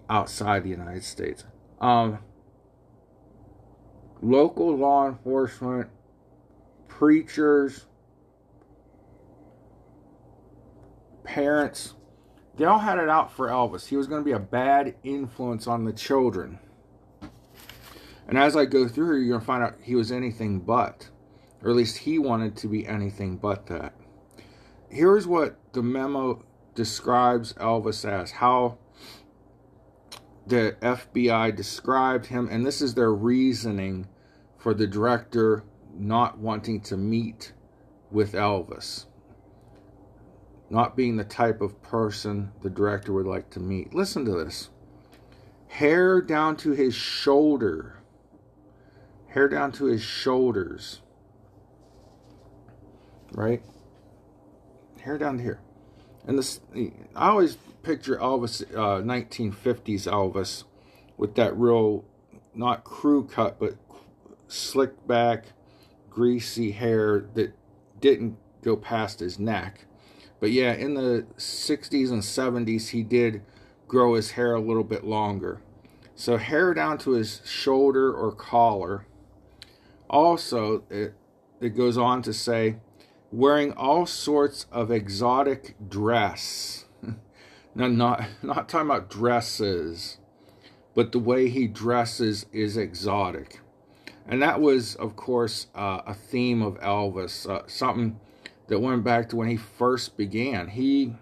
outside 0.08 0.64
the 0.64 0.70
United 0.70 1.04
States. 1.04 1.44
Um, 1.80 2.18
local 4.22 4.76
law 4.76 5.06
enforcement, 5.08 5.90
preachers, 6.88 7.86
parents, 11.22 11.94
they 12.56 12.64
all 12.64 12.78
had 12.78 12.98
it 12.98 13.08
out 13.08 13.32
for 13.32 13.48
Elvis. 13.48 13.88
He 13.88 13.96
was 13.96 14.06
going 14.06 14.20
to 14.20 14.24
be 14.24 14.32
a 14.32 14.38
bad 14.38 14.94
influence 15.02 15.66
on 15.66 15.84
the 15.84 15.92
children. 15.92 16.60
And 18.28 18.38
as 18.38 18.56
I 18.56 18.64
go 18.64 18.88
through 18.88 19.20
you're 19.20 19.28
going 19.28 19.40
to 19.40 19.46
find 19.46 19.62
out 19.62 19.76
he 19.82 19.94
was 19.94 20.12
anything 20.12 20.60
but. 20.60 21.08
Or 21.62 21.70
at 21.70 21.76
least 21.76 21.98
he 21.98 22.18
wanted 22.18 22.56
to 22.58 22.68
be 22.68 22.86
anything 22.86 23.36
but 23.36 23.66
that. 23.66 23.94
Here's 24.88 25.26
what 25.26 25.58
the 25.72 25.82
memo 25.82 26.44
describes 26.74 27.52
Elvis 27.54 28.08
as 28.08 28.32
how 28.32 28.78
the 30.46 30.76
FBI 30.82 31.56
described 31.56 32.26
him, 32.26 32.48
and 32.50 32.66
this 32.66 32.82
is 32.82 32.94
their 32.94 33.12
reasoning 33.12 34.06
for 34.58 34.74
the 34.74 34.86
director 34.86 35.64
not 35.96 36.38
wanting 36.38 36.80
to 36.82 36.96
meet 36.96 37.52
with 38.10 38.32
Elvis. 38.32 39.06
Not 40.70 40.96
being 40.96 41.16
the 41.16 41.24
type 41.24 41.60
of 41.60 41.82
person 41.82 42.52
the 42.62 42.70
director 42.70 43.12
would 43.12 43.26
like 43.26 43.50
to 43.50 43.60
meet. 43.60 43.94
Listen 43.94 44.24
to 44.24 44.32
this 44.32 44.70
hair 45.68 46.20
down 46.20 46.56
to 46.56 46.70
his 46.70 46.94
shoulder. 46.94 47.98
Hair 49.34 49.48
down 49.48 49.72
to 49.72 49.86
his 49.86 50.00
shoulders. 50.00 51.00
Right? 53.32 53.62
Hair 55.00 55.18
down 55.18 55.40
here. 55.40 55.60
And 56.24 56.38
this, 56.38 56.60
I 57.16 57.28
always 57.28 57.56
picture 57.82 58.16
Elvis, 58.16 58.62
uh, 58.72 59.02
1950s 59.02 60.06
Elvis, 60.06 60.62
with 61.16 61.34
that 61.34 61.56
real, 61.56 62.04
not 62.54 62.84
crew 62.84 63.26
cut, 63.26 63.58
but 63.58 63.74
slick 64.46 65.04
back, 65.06 65.46
greasy 66.08 66.70
hair 66.70 67.26
that 67.34 67.54
didn't 68.00 68.36
go 68.62 68.76
past 68.76 69.18
his 69.18 69.38
neck. 69.40 69.86
But 70.38 70.52
yeah, 70.52 70.74
in 70.74 70.94
the 70.94 71.26
60s 71.36 72.12
and 72.12 72.22
70s, 72.22 72.90
he 72.90 73.02
did 73.02 73.42
grow 73.88 74.14
his 74.14 74.32
hair 74.32 74.54
a 74.54 74.60
little 74.60 74.84
bit 74.84 75.02
longer. 75.02 75.60
So 76.14 76.36
hair 76.36 76.72
down 76.72 76.98
to 76.98 77.12
his 77.12 77.42
shoulder 77.44 78.12
or 78.14 78.30
collar. 78.30 79.06
Also, 80.14 80.84
it, 80.90 81.12
it 81.60 81.70
goes 81.70 81.98
on 81.98 82.22
to 82.22 82.32
say, 82.32 82.76
wearing 83.32 83.72
all 83.72 84.06
sorts 84.06 84.66
of 84.70 84.92
exotic 84.92 85.74
dress. 85.88 86.84
now, 87.74 87.88
not, 87.88 88.24
not 88.40 88.68
talking 88.68 88.86
about 88.88 89.10
dresses, 89.10 90.18
but 90.94 91.10
the 91.10 91.18
way 91.18 91.48
he 91.48 91.66
dresses 91.66 92.46
is 92.52 92.76
exotic. 92.76 93.58
And 94.28 94.40
that 94.40 94.60
was, 94.60 94.94
of 94.94 95.16
course, 95.16 95.66
uh, 95.74 96.02
a 96.06 96.14
theme 96.14 96.62
of 96.62 96.78
Elvis, 96.78 97.50
uh, 97.50 97.66
something 97.66 98.20
that 98.68 98.78
went 98.78 99.02
back 99.02 99.28
to 99.30 99.36
when 99.36 99.48
he 99.48 99.56
first 99.56 100.16
began. 100.16 100.68
He 100.68 101.16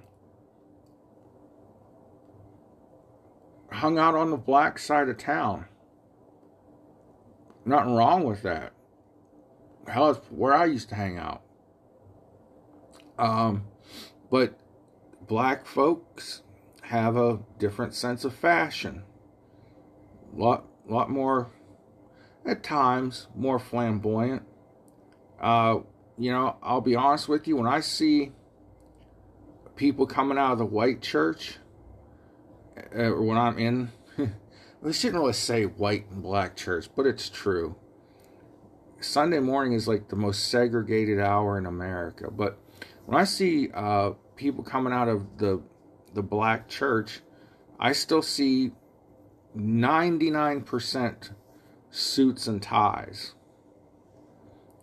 hung 3.70 3.98
out 3.98 4.14
on 4.14 4.30
the 4.30 4.36
black 4.36 4.78
side 4.78 5.08
of 5.08 5.16
town. 5.16 5.64
Nothing 7.64 7.94
wrong 7.94 8.24
with 8.24 8.42
that. 8.42 8.74
Hell, 9.88 10.10
it's 10.10 10.26
where 10.30 10.54
I 10.54 10.66
used 10.66 10.88
to 10.90 10.94
hang 10.94 11.18
out. 11.18 11.42
Um, 13.18 13.64
but 14.30 14.58
black 15.26 15.66
folks 15.66 16.42
have 16.82 17.16
a 17.16 17.40
different 17.58 17.94
sense 17.94 18.24
of 18.24 18.34
fashion. 18.34 19.04
Lot, 20.34 20.64
lot 20.88 21.10
more, 21.10 21.50
at 22.44 22.62
times, 22.62 23.28
more 23.34 23.58
flamboyant. 23.58 24.42
Uh, 25.40 25.80
you 26.18 26.32
know, 26.32 26.56
I'll 26.62 26.80
be 26.80 26.96
honest 26.96 27.28
with 27.28 27.46
you, 27.46 27.56
when 27.56 27.66
I 27.66 27.80
see 27.80 28.32
people 29.76 30.06
coming 30.06 30.38
out 30.38 30.52
of 30.52 30.58
the 30.58 30.66
white 30.66 31.02
church, 31.02 31.56
or 32.92 33.22
when 33.22 33.38
I'm 33.38 33.58
in, 33.58 33.90
we 34.82 34.92
shouldn't 34.92 35.20
really 35.20 35.32
say 35.32 35.64
white 35.64 36.10
and 36.10 36.22
black 36.22 36.56
church, 36.56 36.88
but 36.94 37.06
it's 37.06 37.28
true. 37.28 37.76
Sunday 39.04 39.40
morning 39.40 39.72
is 39.72 39.88
like 39.88 40.08
the 40.08 40.16
most 40.16 40.48
segregated 40.48 41.20
hour 41.20 41.58
in 41.58 41.66
America, 41.66 42.30
but 42.30 42.58
when 43.06 43.20
I 43.20 43.24
see 43.24 43.68
uh, 43.72 44.12
people 44.36 44.64
coming 44.64 44.92
out 44.92 45.08
of 45.08 45.38
the 45.38 45.62
the 46.14 46.22
black 46.22 46.68
church, 46.68 47.20
I 47.80 47.92
still 47.92 48.22
see 48.22 48.72
99% 49.56 51.30
suits 51.90 52.46
and 52.46 52.62
ties, 52.62 53.34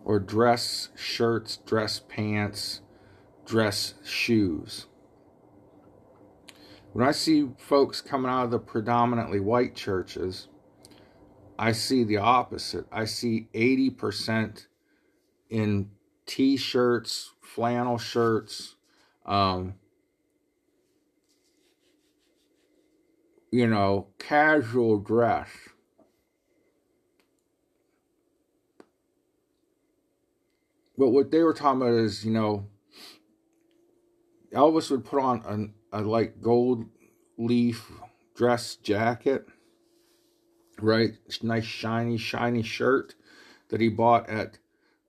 or 0.04 0.20
dress 0.20 0.90
shirts, 0.96 1.58
dress 1.58 2.00
pants, 2.00 2.82
dress 3.46 3.96
shoes. 4.04 4.88
When 6.94 7.08
I 7.08 7.12
see 7.12 7.50
folks 7.58 8.02
coming 8.02 8.32
out 8.32 8.46
of 8.46 8.52
the 8.52 8.60
predominantly 8.60 9.40
white 9.40 9.76
churches, 9.76 10.48
I 11.62 11.74
see 11.74 12.06
the 12.06 12.16
opposite. 12.16 12.86
I 12.89 13.04
see 13.04 13.50
80% 13.54 14.68
in 15.50 15.89
t 16.25 16.56
shirts, 16.56 17.34
flannel 17.42 17.98
shirts, 17.98 18.78
um, 19.25 19.74
you 23.51 23.68
know, 23.68 24.08
casual 24.18 25.00
dress. 25.00 25.50
But 30.98 31.10
what 31.10 31.30
they 31.30 31.44
were 31.44 31.54
talking 31.54 31.82
about 31.82 31.94
is, 31.94 32.24
you 32.24 32.32
know, 32.32 32.68
Elvis 34.54 34.89
would 34.92 35.04
put 35.04 35.22
on 35.22 35.74
a, 35.92 36.00
a 36.00 36.04
like 36.04 36.42
gold 36.42 36.86
leaf 37.38 37.92
dress 38.34 38.78
jacket, 38.78 39.46
right? 40.84 41.12
Nice 41.42 41.66
shiny, 41.66 42.18
shiny 42.18 42.64
shirt 42.64 43.16
that 43.70 43.82
he 43.82 43.90
bought 43.90 44.30
at 44.30 44.58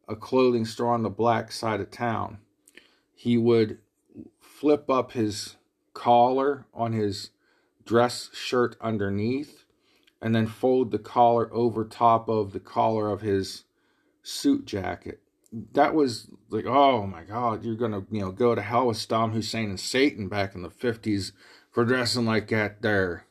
a 0.08 0.16
clothing 0.16 0.64
store 0.64 0.92
on 0.92 1.02
the 1.02 1.10
black 1.10 1.52
side 1.52 1.80
of 1.80 1.90
town. 1.90 2.38
He 3.14 3.36
would 3.36 3.78
flip 4.40 4.90
up 4.90 5.12
his 5.12 5.56
collar 5.94 6.66
on 6.74 6.92
his 6.92 7.30
dress 7.84 8.30
shirt 8.32 8.76
underneath 8.80 9.64
and 10.20 10.34
then 10.34 10.46
fold 10.46 10.90
the 10.90 10.98
collar 10.98 11.52
over 11.52 11.84
top 11.84 12.28
of 12.28 12.52
the 12.52 12.60
collar 12.60 13.10
of 13.10 13.22
his 13.22 13.64
suit 14.22 14.66
jacket. 14.66 15.20
That 15.72 15.94
was 15.94 16.28
like, 16.50 16.66
oh 16.66 17.06
my 17.06 17.22
God, 17.22 17.64
you're 17.64 17.74
gonna, 17.74 18.04
you 18.10 18.20
know, 18.20 18.30
go 18.30 18.54
to 18.54 18.62
hell 18.62 18.86
with 18.86 18.98
Saddam 18.98 19.32
Hussein 19.32 19.70
and 19.70 19.80
Satan 19.80 20.28
back 20.28 20.54
in 20.54 20.62
the 20.62 20.68
50s 20.68 21.32
for 21.70 21.84
dressing 21.84 22.26
like 22.26 22.48
that 22.48 22.82
there. 22.82 23.24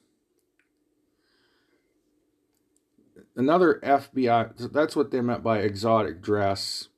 Another 3.39 3.79
FBI. 3.81 4.72
That's 4.72 4.96
what 4.96 5.12
they 5.12 5.22
meant 5.22 5.41
by 5.41 5.60
exotic 5.60 6.22
dress. 6.22 6.89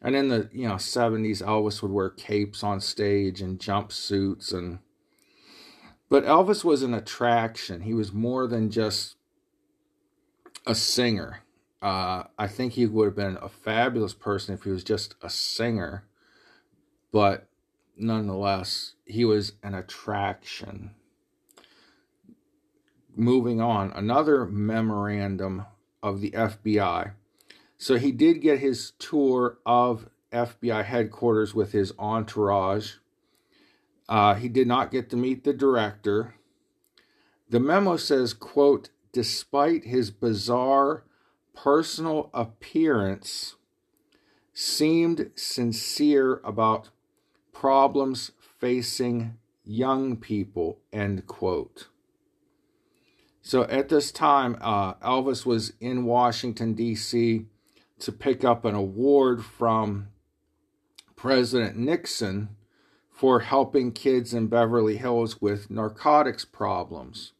And 0.00 0.16
in 0.16 0.28
the 0.28 0.48
you 0.52 0.66
know 0.66 0.78
seventies, 0.78 1.42
Elvis 1.42 1.82
would 1.82 1.92
wear 1.92 2.10
capes 2.10 2.64
on 2.64 2.80
stage 2.80 3.40
and 3.40 3.60
jumpsuits, 3.60 4.52
and 4.52 4.80
but 6.08 6.24
Elvis 6.24 6.64
was 6.64 6.82
an 6.82 6.94
attraction. 6.94 7.82
He 7.82 7.94
was 7.94 8.12
more 8.12 8.48
than 8.48 8.70
just 8.70 9.16
a 10.66 10.74
singer. 10.74 11.40
Uh, 11.80 12.24
I 12.38 12.46
think 12.48 12.72
he 12.72 12.86
would 12.86 13.06
have 13.06 13.16
been 13.16 13.38
a 13.40 13.48
fabulous 13.48 14.14
person 14.14 14.54
if 14.54 14.62
he 14.62 14.70
was 14.70 14.84
just 14.84 15.14
a 15.20 15.28
singer, 15.28 16.04
but 17.12 17.48
nonetheless, 17.96 18.94
he 19.04 19.24
was 19.24 19.52
an 19.62 19.74
attraction. 19.74 20.92
Moving 23.14 23.60
on, 23.60 23.92
another 23.92 24.46
memorandum 24.46 25.66
of 26.02 26.20
the 26.20 26.30
FBI. 26.32 27.12
So 27.78 27.96
he 27.96 28.12
did 28.12 28.40
get 28.40 28.58
his 28.58 28.92
tour 28.98 29.58
of 29.66 30.08
FBI 30.32 30.84
headquarters 30.84 31.54
with 31.54 31.72
his 31.72 31.92
entourage. 31.98 32.94
Uh, 34.08 34.34
he 34.34 34.48
did 34.48 34.66
not 34.66 34.90
get 34.90 35.10
to 35.10 35.16
meet 35.16 35.44
the 35.44 35.52
director. 35.52 36.34
The 37.48 37.60
memo 37.60 37.96
says, 37.96 38.34
quote, 38.34 38.88
despite 39.12 39.84
his 39.84 40.10
bizarre 40.10 41.04
personal 41.54 42.30
appearance, 42.32 43.56
seemed 44.54 45.30
sincere 45.34 46.40
about 46.44 46.90
problems 47.52 48.32
facing 48.58 49.38
young 49.64 50.16
people, 50.16 50.78
end 50.92 51.26
quote. 51.26 51.88
So 53.42 53.64
at 53.64 53.88
this 53.88 54.12
time, 54.12 54.56
uh, 54.60 54.94
Elvis 54.94 55.44
was 55.44 55.72
in 55.80 56.04
Washington, 56.04 56.74
D.C. 56.74 57.46
to 57.98 58.12
pick 58.12 58.44
up 58.44 58.64
an 58.64 58.76
award 58.76 59.44
from 59.44 60.08
President 61.16 61.76
Nixon 61.76 62.56
for 63.10 63.40
helping 63.40 63.92
kids 63.92 64.32
in 64.32 64.46
Beverly 64.46 64.96
Hills 64.96 65.40
with 65.40 65.70
narcotics 65.70 66.44
problems. 66.44 67.32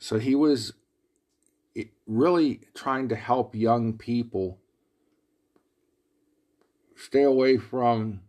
So 0.00 0.18
he 0.18 0.34
was 0.34 0.72
really 2.06 2.60
trying 2.74 3.08
to 3.08 3.16
help 3.16 3.54
young 3.54 3.96
people 3.96 4.58
stay 6.94 7.22
away 7.22 7.58
from 7.58 8.20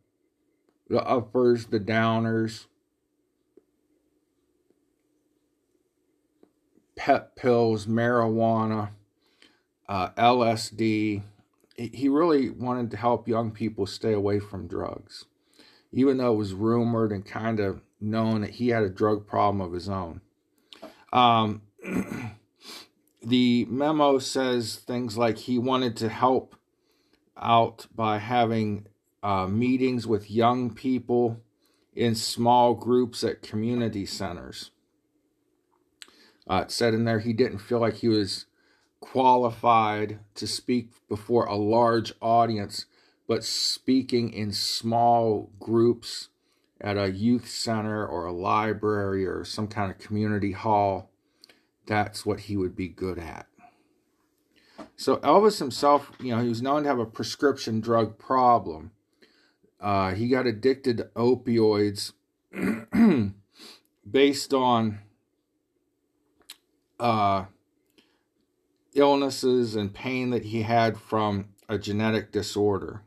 the 0.90 1.04
uppers, 1.04 1.68
the 1.68 1.80
downers, 1.80 2.66
pet 6.98 7.36
pills, 7.36 7.86
marijuana, 7.86 8.90
uh, 9.88 10.10
LSD. 10.10 11.22
He 11.78 12.10
really 12.10 12.50
wanted 12.50 12.92
to 12.92 12.98
help 12.98 13.28
young 13.28 13.52
people 13.52 13.86
stay 13.86 14.12
away 14.12 14.40
from 14.40 14.68
drugs, 14.68 15.26
even 15.94 16.18
though 16.18 16.34
it 16.34 16.38
was 16.38 16.54
rumored 16.54 17.12
and 17.12 17.26
kind 17.26 17.60
of 17.60 17.82
known 18.02 18.42
that 18.42 18.52
he 18.52 18.70
had 18.70 18.84
a 18.84 18.90
drug 18.90 19.26
problem 19.26 19.62
of 19.62 19.74
his 19.74 19.88
own. 19.88 20.22
Um, 21.14 21.62
the 23.24 23.66
memo 23.66 24.20
says 24.20 24.76
things 24.76 25.18
like 25.18 25.38
he 25.38 25.58
wanted 25.58 25.96
to 25.98 26.10
help 26.10 26.56
out 27.40 27.86
by 27.96 28.18
having 28.18 28.88
uh, 29.22 29.48
meetings 29.48 30.08
with 30.08 30.32
young 30.32 30.74
people 30.74 31.42
in 31.96 32.16
small 32.16 32.74
groups 32.74 33.24
at 33.24 33.42
community 33.42 34.06
centers. 34.06 34.72
Uh, 36.50 36.62
it 36.64 36.72
said 36.72 36.94
in 36.94 37.06
there 37.06 37.20
he 37.20 37.34
didn't 37.34 37.60
feel 37.60 37.80
like 37.80 37.96
he 37.96 38.08
was 38.08 38.46
qualified 39.00 40.20
to 40.36 40.48
speak 40.48 40.92
before 41.08 41.46
a 41.46 41.56
large 41.56 42.14
audience, 42.22 42.86
but 43.28 43.44
speaking 43.44 44.32
in 44.32 44.52
small 44.52 45.52
groups 45.60 46.30
at 46.80 46.98
a 46.98 47.12
youth 47.12 47.48
center 47.48 48.06
or 48.06 48.26
a 48.26 48.32
library 48.32 49.26
or 49.26 49.44
some 49.44 49.68
kind 49.68 49.92
of 49.92 49.98
community 49.98 50.52
hall, 50.52 51.10
that's 51.86 52.26
what 52.26 52.42
he 52.42 52.58
would 52.58 52.76
be 52.76 52.88
good 52.88 53.18
at. 53.18 53.48
So 54.96 55.18
Elvis 55.18 55.60
himself, 55.60 56.12
you 56.20 56.36
know, 56.36 56.42
he 56.42 56.50
was 56.50 56.62
known 56.62 56.84
to 56.84 56.90
have 56.90 57.00
a 57.00 57.06
prescription 57.06 57.80
drug 57.80 58.18
problem. 58.18 58.92
Uh, 59.80 60.14
he 60.14 60.28
got 60.28 60.48
addicted 60.48 60.98
to 60.98 61.04
opioids 61.16 62.14
based 64.10 64.54
on 64.54 65.00
uh, 67.00 67.46
illnesses 68.94 69.76
and 69.76 69.94
pain 69.94 70.32
that 70.32 70.46
he 70.46 70.64
had 70.64 70.98
from 70.98 71.50
a 71.70 71.78
genetic 71.78 72.32
disorder. 72.32 73.02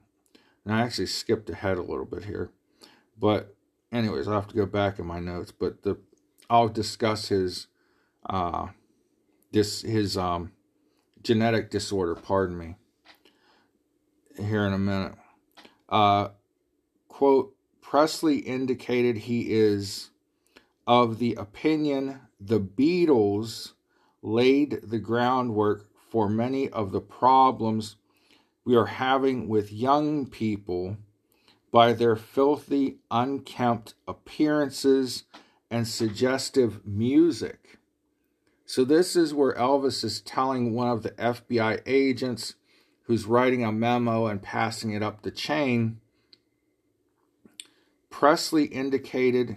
And 0.64 0.74
I 0.74 0.82
actually 0.82 1.06
skipped 1.06 1.50
ahead 1.50 1.78
a 1.78 1.82
little 1.82 2.04
bit 2.04 2.24
here. 2.24 2.50
But 3.18 3.54
anyways, 3.92 4.28
I'll 4.28 4.34
have 4.34 4.48
to 4.48 4.56
go 4.56 4.66
back 4.66 4.98
in 4.98 5.06
my 5.06 5.20
notes. 5.20 5.52
But 5.52 5.82
the 5.82 5.98
I'll 6.48 6.68
discuss 6.68 7.28
his 7.28 7.66
uh 8.28 8.68
this 9.52 9.82
his 9.82 10.16
um 10.16 10.52
genetic 11.22 11.70
disorder, 11.70 12.14
pardon 12.14 12.58
me, 12.58 12.76
here 14.38 14.66
in 14.66 14.72
a 14.72 14.78
minute. 14.78 15.14
Uh 15.88 16.28
quote 17.08 17.54
Presley 17.80 18.38
indicated 18.38 19.18
he 19.18 19.52
is 19.52 20.10
of 20.86 21.18
the 21.18 21.34
opinion 21.34 22.20
the 22.40 22.60
Beatles 22.60 23.72
laid 24.22 24.80
the 24.82 24.98
groundwork 24.98 25.86
for 26.10 26.28
many 26.28 26.68
of 26.68 26.92
the 26.92 27.00
problems 27.00 27.96
we 28.64 28.76
are 28.76 28.86
having 28.86 29.48
with 29.48 29.72
young 29.72 30.26
people 30.26 30.96
by 31.70 31.92
their 31.92 32.16
filthy, 32.16 32.98
unkempt 33.10 33.94
appearances 34.06 35.24
and 35.70 35.86
suggestive 35.86 36.84
music. 36.84 37.78
So, 38.66 38.84
this 38.84 39.16
is 39.16 39.34
where 39.34 39.54
Elvis 39.54 40.04
is 40.04 40.20
telling 40.20 40.74
one 40.74 40.88
of 40.88 41.02
the 41.02 41.10
FBI 41.12 41.82
agents 41.86 42.54
who's 43.04 43.24
writing 43.24 43.64
a 43.64 43.72
memo 43.72 44.26
and 44.26 44.42
passing 44.42 44.92
it 44.92 45.02
up 45.02 45.22
the 45.22 45.30
chain. 45.30 46.00
Presley 48.10 48.66
indicated 48.66 49.56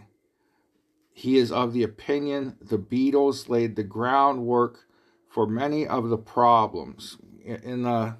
he 1.13 1.37
is 1.37 1.51
of 1.51 1.73
the 1.73 1.83
opinion 1.83 2.57
the 2.59 2.77
Beatles 2.77 3.47
laid 3.47 3.75
the 3.75 3.83
groundwork 3.83 4.87
for 5.29 5.47
many 5.47 5.87
of 5.87 6.09
the 6.09 6.17
problems. 6.17 7.17
In 7.45 7.83
the 7.83 8.17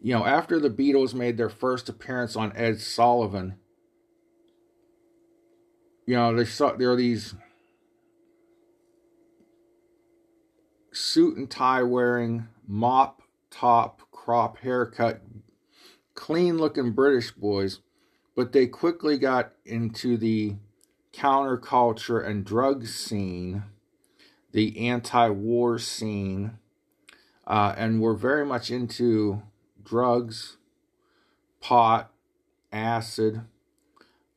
you 0.00 0.12
know, 0.12 0.24
after 0.24 0.58
the 0.58 0.70
Beatles 0.70 1.14
made 1.14 1.36
their 1.36 1.48
first 1.48 1.88
appearance 1.88 2.34
on 2.34 2.52
Ed 2.56 2.80
Sullivan, 2.80 3.56
you 6.06 6.16
know, 6.16 6.34
they 6.34 6.44
saw 6.44 6.72
there 6.72 6.90
are 6.90 6.96
these 6.96 7.34
suit 10.92 11.36
and 11.36 11.48
tie 11.48 11.82
wearing, 11.82 12.48
mop 12.66 13.22
top, 13.50 14.02
crop 14.10 14.58
haircut, 14.58 15.22
clean 16.14 16.58
looking 16.58 16.92
British 16.92 17.30
boys, 17.30 17.80
but 18.34 18.52
they 18.52 18.66
quickly 18.66 19.18
got 19.18 19.52
into 19.64 20.16
the 20.16 20.56
counterculture 21.12 22.26
and 22.26 22.44
drug 22.44 22.86
scene, 22.86 23.64
the 24.52 24.88
anti 24.88 25.28
war 25.28 25.78
scene, 25.78 26.58
uh, 27.46 27.74
and 27.76 28.00
were 28.00 28.14
very 28.14 28.44
much 28.44 28.70
into 28.70 29.42
drugs, 29.82 30.56
pot, 31.60 32.10
acid, 32.72 33.42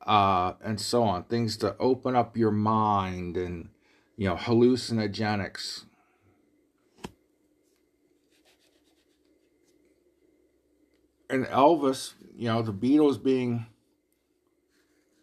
uh, 0.05 0.53
and 0.63 0.79
so 0.79 1.03
on. 1.03 1.23
Things 1.23 1.57
to 1.57 1.75
open 1.79 2.15
up 2.15 2.37
your 2.37 2.51
mind 2.51 3.37
and, 3.37 3.69
you 4.17 4.27
know, 4.27 4.35
hallucinogenics. 4.35 5.85
And 11.29 11.45
Elvis, 11.47 12.13
you 12.37 12.47
know, 12.47 12.61
the 12.61 12.73
Beatles 12.73 13.21
being, 13.21 13.65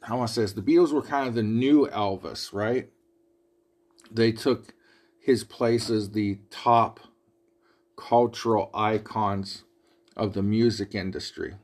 how 0.02 0.20
I 0.20 0.26
say 0.26 0.42
this, 0.42 0.52
the 0.52 0.62
Beatles 0.62 0.92
were 0.92 1.02
kind 1.02 1.28
of 1.28 1.34
the 1.34 1.42
new 1.42 1.86
Elvis, 1.86 2.52
right? 2.52 2.90
They 4.10 4.32
took 4.32 4.74
his 5.20 5.44
place 5.44 5.88
as 5.88 6.10
the 6.10 6.38
top 6.50 7.00
cultural 7.96 8.70
icons 8.74 9.62
of 10.16 10.34
the 10.34 10.42
music 10.42 10.94
industry. 10.94 11.54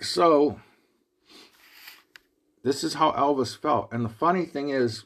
So, 0.00 0.60
this 2.62 2.84
is 2.84 2.94
how 2.94 3.12
Elvis 3.12 3.56
felt. 3.56 3.90
And 3.90 4.04
the 4.04 4.10
funny 4.10 4.44
thing 4.44 4.68
is, 4.68 5.04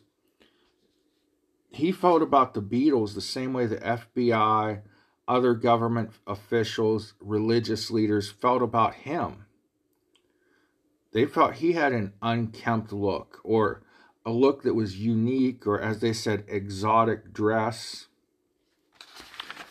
he 1.70 1.92
felt 1.92 2.22
about 2.22 2.54
the 2.54 2.62
Beatles 2.62 3.14
the 3.14 3.20
same 3.20 3.52
way 3.52 3.66
the 3.66 3.76
FBI, 3.76 4.83
other 5.28 5.54
government 5.54 6.10
officials, 6.26 7.14
religious 7.20 7.90
leaders 7.90 8.30
felt 8.30 8.62
about 8.62 8.94
him. 8.94 9.44
They 11.12 11.26
felt 11.26 11.54
he 11.54 11.72
had 11.72 11.92
an 11.92 12.14
unkempt 12.22 12.92
look, 12.92 13.40
or 13.44 13.82
a 14.24 14.30
look 14.30 14.62
that 14.62 14.74
was 14.74 14.98
unique 14.98 15.66
or, 15.66 15.80
as 15.80 16.00
they 16.00 16.12
said, 16.12 16.44
exotic 16.48 17.32
dress. 17.32 18.06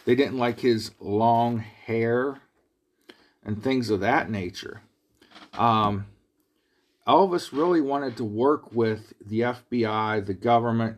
They 0.06 0.15
didn't 0.15 0.38
like 0.38 0.62
his 0.62 0.91
long 1.00 1.60
hair 1.60 2.41
and 3.43 3.62
things 3.62 3.89
of 3.89 4.00
that 4.00 4.30
nature. 4.30 4.82
Um, 5.54 6.08
Elvis 7.08 7.52
really 7.52 7.82
wanted 7.82 8.17
to 8.17 8.24
work 8.24 8.74
with 8.74 9.13
the 9.26 9.41
FBI, 9.41 10.26
the 10.26 10.34
government, 10.34 10.98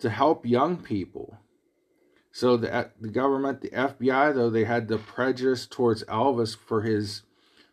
to 0.00 0.10
help 0.10 0.44
young 0.44 0.76
people. 0.76 1.38
So 2.38 2.56
the, 2.56 2.88
the 3.00 3.08
government, 3.08 3.62
the 3.62 3.70
FBI, 3.70 4.32
though, 4.32 4.48
they 4.48 4.62
had 4.62 4.86
the 4.86 4.98
prejudice 4.98 5.66
towards 5.66 6.04
Elvis 6.04 6.56
for 6.56 6.82
his 6.82 7.22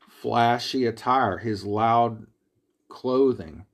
flashy 0.09 0.87
attire, 0.87 1.37
his 1.37 1.63
loud 1.63 2.25
clothing 2.89 3.67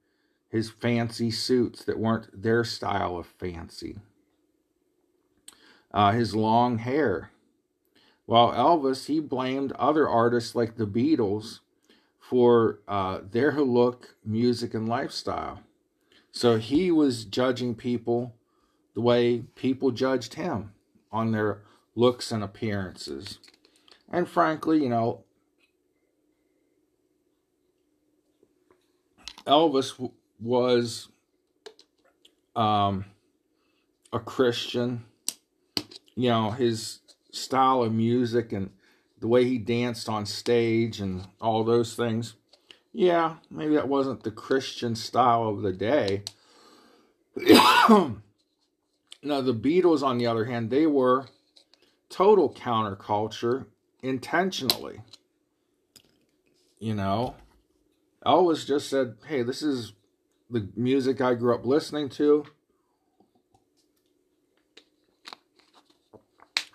his 0.49 0.69
fancy 0.69 1.32
suits 1.32 1.86
that 1.86 1.97
weren't 1.97 2.41
their 2.43 2.65
style 2.65 3.15
of 3.15 3.25
fancy, 3.25 3.99
uh, 5.93 6.12
his 6.12 6.36
long 6.36 6.80
hair. 6.80 7.32
While 8.25 8.51
Elvis, 8.51 9.06
he 9.06 9.21
blamed 9.21 9.71
other 9.80 10.10
artists 10.10 10.56
like 10.56 10.75
the 10.75 10.86
Beatles 10.86 11.62
for 12.19 12.80
uh, 12.86 13.19
their 13.32 13.54
look, 13.62 14.15
music, 14.25 14.73
and 14.73 14.89
lifestyle. 14.89 15.62
So 16.34 16.58
he 16.58 16.91
was 16.91 17.23
judging 17.23 17.75
people 17.75 18.36
the 18.93 18.99
way 18.99 19.43
people 19.56 19.91
judged 19.91 20.34
him 20.34 20.73
on 21.12 21.32
their 21.32 21.62
looks 21.95 22.32
and 22.32 22.43
appearances. 22.43 23.39
And 24.12 24.28
frankly, 24.28 24.84
you 24.84 24.89
know, 24.89 25.24
Elvis 29.45 30.12
was 30.39 31.10
um, 32.56 33.06
a 34.12 34.19
Christian. 34.19 35.06
You 36.15 36.30
know, 36.30 36.52
his 36.52 37.00
style 37.32 37.84
of 37.84 37.93
music 37.93 38.52
and 38.52 38.69
the 39.19 39.28
way 39.28 39.45
he 39.45 39.58
danced 39.58 40.10
on 40.10 40.26
stage 40.26 41.00
and 41.00 41.26
all 41.39 41.63
those 41.63 41.95
things. 41.95 42.36
Yeah, 42.93 43.36
maybe 43.50 43.76
that 43.76 43.88
wasn't 43.88 44.24
the 44.24 44.32
Christian 44.32 44.95
style 44.95 45.47
of 45.47 45.62
the 45.62 45.71
day. 45.71 46.24
now, 49.23 49.41
the 49.41 49.53
Beatles, 49.53 50.01
on 50.01 50.17
the 50.17 50.27
other 50.27 50.45
hand, 50.45 50.69
they 50.69 50.88
were 50.88 51.27
total 52.10 52.51
counterculture 52.51 53.65
intentionally. 54.01 55.01
You 56.79 56.95
know, 56.95 57.36
Elvis 58.25 58.65
just 58.65 58.89
said, 58.89 59.17
hey, 59.27 59.43
this 59.43 59.62
is 59.62 59.93
the 60.49 60.69
music 60.75 61.21
I 61.21 61.36
grew 61.36 61.53
up 61.53 61.65
listening 61.65 62.10
to. 62.10 62.45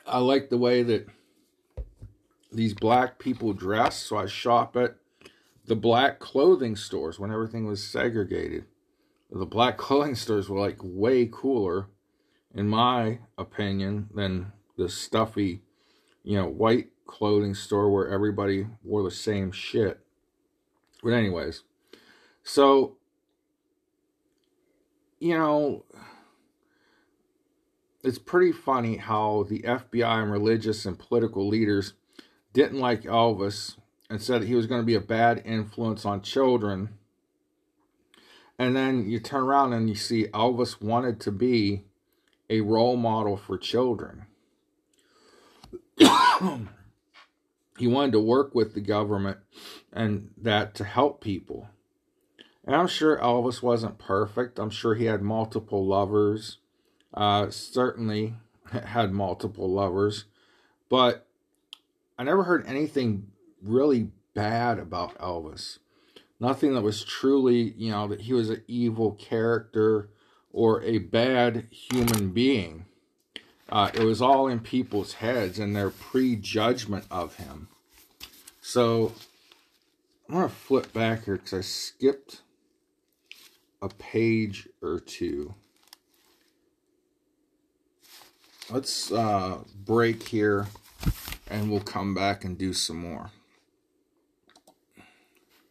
I 0.06 0.18
like 0.18 0.48
the 0.48 0.59
way 0.59 0.85
that 0.85 1.09
these 2.52 2.74
black 2.74 3.18
people 3.18 3.52
dress, 3.52 3.96
so 3.96 4.16
I 4.16 4.26
shop 4.26 4.76
at 4.76 4.96
the 5.66 5.74
black 5.74 6.20
clothing 6.20 6.76
stores 6.76 7.18
when 7.18 7.32
everything 7.32 7.66
was 7.66 7.82
segregated. 7.82 8.66
The 9.30 9.46
black 9.46 9.76
clothing 9.76 10.14
stores 10.14 10.48
were 10.48 10.61
like 10.61 10.78
way 10.80 11.28
cooler, 11.30 11.88
in 12.56 12.68
my 12.68 13.18
opinion, 13.36 14.08
than 14.14 14.50
the 14.76 14.88
stuffy, 14.88 15.60
you 16.24 16.36
know, 16.36 16.48
white 16.48 16.88
clothing 17.06 17.54
store 17.54 17.90
where 17.90 18.08
everybody 18.08 18.66
wore 18.82 19.04
the 19.04 19.10
same 19.10 19.52
shit. 19.52 20.00
But, 21.02 21.12
anyways, 21.12 21.62
so, 22.42 22.96
you 25.20 25.36
know, 25.36 25.84
it's 28.02 28.18
pretty 28.18 28.52
funny 28.52 28.96
how 28.96 29.44
the 29.48 29.60
FBI 29.60 30.22
and 30.22 30.32
religious 30.32 30.86
and 30.86 30.98
political 30.98 31.46
leaders 31.46 31.92
didn't 32.52 32.80
like 32.80 33.02
Elvis 33.02 33.76
and 34.08 34.22
said 34.22 34.44
he 34.44 34.54
was 34.54 34.66
going 34.66 34.80
to 34.80 34.86
be 34.86 34.94
a 34.94 35.00
bad 35.00 35.42
influence 35.44 36.06
on 36.06 36.22
children. 36.22 36.90
And 38.58 38.74
then 38.74 39.10
you 39.10 39.20
turn 39.20 39.42
around 39.42 39.74
and 39.74 39.90
you 39.90 39.94
see 39.94 40.28
Elvis 40.28 40.80
wanted 40.80 41.20
to 41.20 41.30
be 41.30 41.82
a 42.48 42.61
role 42.61 42.96
model 42.96 43.37
for 43.37 43.59
children. 43.59 44.26
he 47.78 47.87
wanted 47.87 48.12
to 48.12 48.20
work 48.20 48.54
with 48.54 48.74
the 48.74 48.80
government 48.80 49.38
and 49.92 50.30
that 50.37 50.74
to 50.74 50.85
help 50.85 51.20
people. 51.20 51.68
And 52.64 52.74
I'm 52.74 52.88
sure 52.88 53.18
Elvis 53.18 53.62
wasn't 53.62 53.98
perfect. 53.98 54.59
I'm 54.59 54.70
sure 54.70 54.94
he 54.94 55.04
had 55.04 55.22
multiple 55.22 55.87
lovers. 55.87 56.59
Uh, 57.14 57.50
certainly 57.50 58.35
had 58.72 59.12
multiple 59.12 59.70
lovers. 59.70 60.24
But 60.88 61.26
I 62.18 62.24
never 62.24 62.44
heard 62.44 62.66
anything 62.66 63.28
really 63.62 64.11
bad 64.35 64.78
about 64.78 65.18
Elvis. 65.18 65.78
Nothing 66.38 66.74
that 66.74 66.82
was 66.82 67.04
truly, 67.04 67.74
you 67.76 67.90
know, 67.90 68.09
that 68.09 68.22
he 68.22 68.32
was 68.32 68.50
an 68.50 68.62
evil 68.68 69.12
character 69.12 70.11
or 70.56 70.82
a 70.84 70.96
bad 70.96 71.66
human 71.70 72.30
being. 72.30 72.86
Uh, 73.68 73.90
it 73.92 74.00
was 74.00 74.22
all 74.22 74.48
in 74.48 74.58
people's 74.58 75.12
heads 75.14 75.58
and 75.58 75.76
their 75.76 75.90
prejudgment 75.90 77.04
of 77.10 77.34
him. 77.36 77.68
So 78.62 79.12
I'm 80.26 80.34
going 80.34 80.48
to 80.48 80.54
flip 80.54 80.94
back 80.94 81.26
here 81.26 81.36
because 81.36 81.52
I 81.52 81.60
skipped 81.60 82.40
a 83.82 83.90
page 83.90 84.66
or 84.80 84.98
two. 84.98 85.54
Let's 88.70 89.12
uh, 89.12 89.58
break 89.84 90.26
here 90.26 90.68
and 91.48 91.70
we'll 91.70 91.80
come 91.80 92.14
back 92.14 92.44
and 92.44 92.56
do 92.56 92.72
some 92.72 92.96
more. 92.96 93.30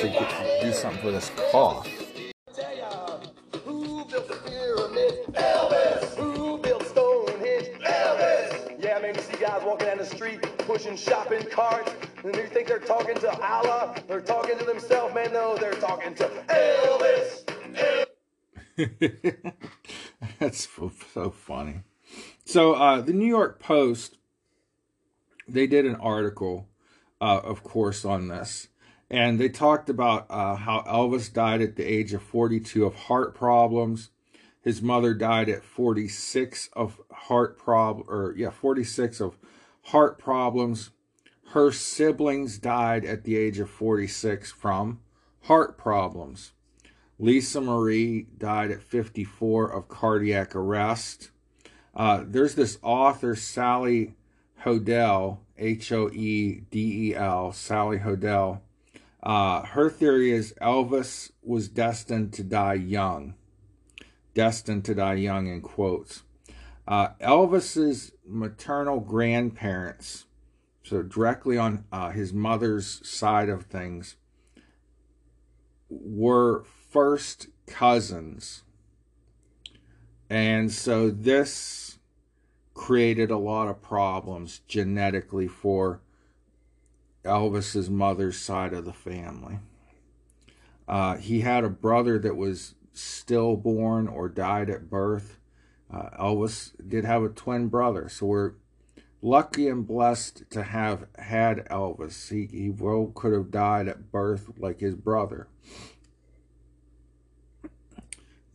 I 0.00 0.08
get, 0.08 0.47
do 0.60 0.72
something 0.72 1.00
for 1.00 1.10
this 1.10 1.30
cough. 1.50 1.88
Guys 9.40 9.62
walking 9.64 9.86
down 9.86 9.98
the 9.98 10.04
street 10.04 10.42
pushing 10.66 10.96
shopping 10.96 11.46
carts, 11.48 11.94
and 12.24 12.34
you 12.34 12.46
think 12.48 12.66
they're 12.66 12.80
talking 12.80 13.14
to 13.14 13.30
Allah? 13.40 13.94
They're 14.08 14.20
talking 14.20 14.58
to 14.58 14.64
themselves, 14.64 15.14
man. 15.14 15.32
No, 15.32 15.56
they're 15.56 15.74
talking 15.74 16.14
to 16.16 16.28
Elvis. 16.48 17.44
That's 20.40 20.68
so 20.68 21.30
funny. 21.30 21.82
So, 22.44 22.74
uh, 22.74 23.00
the 23.00 23.12
New 23.12 23.26
York 23.26 23.60
Post, 23.60 24.18
they 25.46 25.66
did 25.66 25.86
an 25.86 25.94
article, 25.94 26.68
uh, 27.20 27.40
of 27.42 27.62
course, 27.62 28.04
on 28.04 28.28
this 28.28 28.68
and 29.10 29.40
they 29.40 29.48
talked 29.48 29.88
about 29.88 30.26
uh, 30.28 30.56
how 30.56 30.82
Elvis 30.86 31.32
died 31.32 31.62
at 31.62 31.76
the 31.76 31.84
age 31.84 32.12
of 32.12 32.22
42 32.22 32.84
of 32.84 32.94
heart 32.94 33.34
problems. 33.34 34.10
His 34.60 34.82
mother 34.82 35.14
died 35.14 35.48
at 35.48 35.64
46 35.64 36.68
of 36.74 37.00
heart 37.10 37.58
prob 37.58 38.02
or 38.06 38.34
yeah, 38.36 38.50
46 38.50 39.20
of 39.20 39.38
heart 39.84 40.18
problems. 40.18 40.90
Her 41.52 41.72
siblings 41.72 42.58
died 42.58 43.06
at 43.06 43.24
the 43.24 43.36
age 43.36 43.58
of 43.58 43.70
46 43.70 44.52
from 44.52 45.00
heart 45.42 45.78
problems. 45.78 46.52
Lisa 47.18 47.62
Marie 47.62 48.26
died 48.36 48.70
at 48.70 48.82
54 48.82 49.72
of 49.72 49.88
cardiac 49.88 50.54
arrest. 50.54 51.30
Uh, 51.94 52.22
there's 52.26 52.54
this 52.54 52.78
author, 52.82 53.34
Sally 53.34 54.14
Hoedel, 54.64 55.38
H 55.56 55.90
O 55.90 56.10
E 56.10 56.60
D 56.70 57.08
E 57.08 57.14
L, 57.14 57.50
Sally 57.52 57.98
Hoedel 57.98 58.60
uh, 59.22 59.62
her 59.62 59.90
theory 59.90 60.30
is 60.30 60.54
Elvis 60.60 61.32
was 61.42 61.68
destined 61.68 62.32
to 62.34 62.44
die 62.44 62.74
young. 62.74 63.34
Destined 64.34 64.84
to 64.84 64.94
die 64.94 65.14
young, 65.14 65.48
in 65.48 65.60
quotes. 65.60 66.22
Uh, 66.86 67.08
Elvis's 67.20 68.12
maternal 68.24 69.00
grandparents, 69.00 70.26
so 70.82 71.02
directly 71.02 71.58
on 71.58 71.84
uh, 71.90 72.10
his 72.10 72.32
mother's 72.32 73.06
side 73.06 73.48
of 73.48 73.64
things, 73.64 74.16
were 75.90 76.64
first 76.90 77.48
cousins. 77.66 78.62
And 80.30 80.70
so 80.70 81.10
this 81.10 81.98
created 82.74 83.30
a 83.30 83.38
lot 83.38 83.68
of 83.68 83.82
problems 83.82 84.60
genetically 84.68 85.48
for 85.48 86.00
Elvis's 87.28 87.90
mother's 87.90 88.38
side 88.38 88.72
of 88.72 88.84
the 88.84 88.92
family. 88.92 89.58
Uh, 90.88 91.16
he 91.16 91.42
had 91.42 91.64
a 91.64 91.70
brother 91.70 92.18
that 92.18 92.36
was 92.36 92.74
stillborn 92.92 94.08
or 94.08 94.28
died 94.28 94.70
at 94.70 94.88
birth. 94.88 95.38
Uh, 95.92 96.10
Elvis 96.18 96.72
did 96.86 97.04
have 97.04 97.22
a 97.22 97.28
twin 97.28 97.68
brother, 97.68 98.08
so 98.08 98.26
we're 98.26 98.52
lucky 99.20 99.68
and 99.68 99.86
blessed 99.86 100.44
to 100.50 100.62
have 100.62 101.06
had 101.18 101.66
Elvis. 101.68 102.30
He, 102.30 102.46
he 102.46 102.70
well 102.70 103.12
could 103.14 103.32
have 103.32 103.50
died 103.50 103.88
at 103.88 104.10
birth 104.10 104.50
like 104.58 104.80
his 104.80 104.94
brother. 104.94 105.48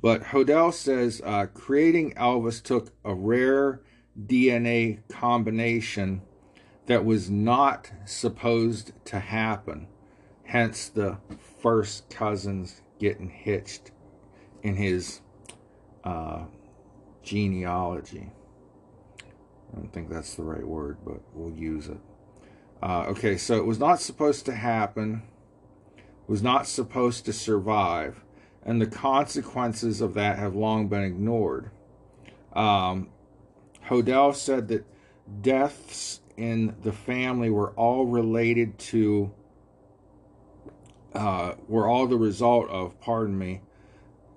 But 0.01 0.23
Hoedel 0.23 0.73
says 0.73 1.21
uh, 1.23 1.45
creating 1.53 2.13
Elvis 2.15 2.61
took 2.61 2.91
a 3.05 3.13
rare 3.15 3.81
DNA 4.21 4.99
combination 5.07 6.21
that 6.85 7.05
was 7.05 7.29
not 7.29 7.91
supposed 8.05 8.91
to 9.05 9.19
happen. 9.19 9.87
Hence 10.43 10.89
the 10.89 11.17
first 11.61 12.09
cousins 12.09 12.81
getting 12.99 13.29
hitched 13.29 13.91
in 14.61 14.75
his 14.75 15.21
uh, 16.03 16.43
genealogy. 17.21 18.31
I 19.73 19.77
don't 19.77 19.91
think 19.91 20.09
that's 20.09 20.35
the 20.35 20.43
right 20.43 20.65
word, 20.65 20.97
but 21.03 21.19
we'll 21.33 21.57
use 21.57 21.87
it. 21.87 21.99
Uh, 22.81 23.05
okay, 23.07 23.37
so 23.37 23.55
it 23.55 23.65
was 23.65 23.79
not 23.79 24.01
supposed 24.01 24.45
to 24.45 24.53
happen, 24.53 25.23
was 26.27 26.43
not 26.43 26.67
supposed 26.67 27.25
to 27.25 27.33
survive, 27.33 28.23
and 28.61 28.81
the 28.81 28.85
consequences 28.87 30.01
of 30.01 30.13
that 30.13 30.37
have 30.37 30.53
long 30.53 30.89
been 30.89 31.03
ignored. 31.03 31.71
Um, 32.51 33.09
Hoedel 33.87 34.35
said 34.35 34.67
that 34.67 34.85
deaths 35.41 36.19
in 36.37 36.75
the 36.81 36.91
family 36.91 37.49
were 37.49 37.71
all 37.71 38.05
related 38.05 38.77
to, 38.77 39.31
uh, 41.13 41.53
were 41.67 41.87
all 41.87 42.07
the 42.07 42.17
result 42.17 42.69
of, 42.69 42.99
pardon 42.99 43.37
me, 43.37 43.61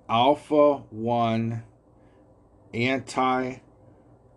alpha 0.09 0.77
1 0.89 1.63
anti 2.73 3.55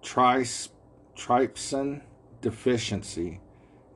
trypsin 0.03 2.03
deficiency. 2.41 3.41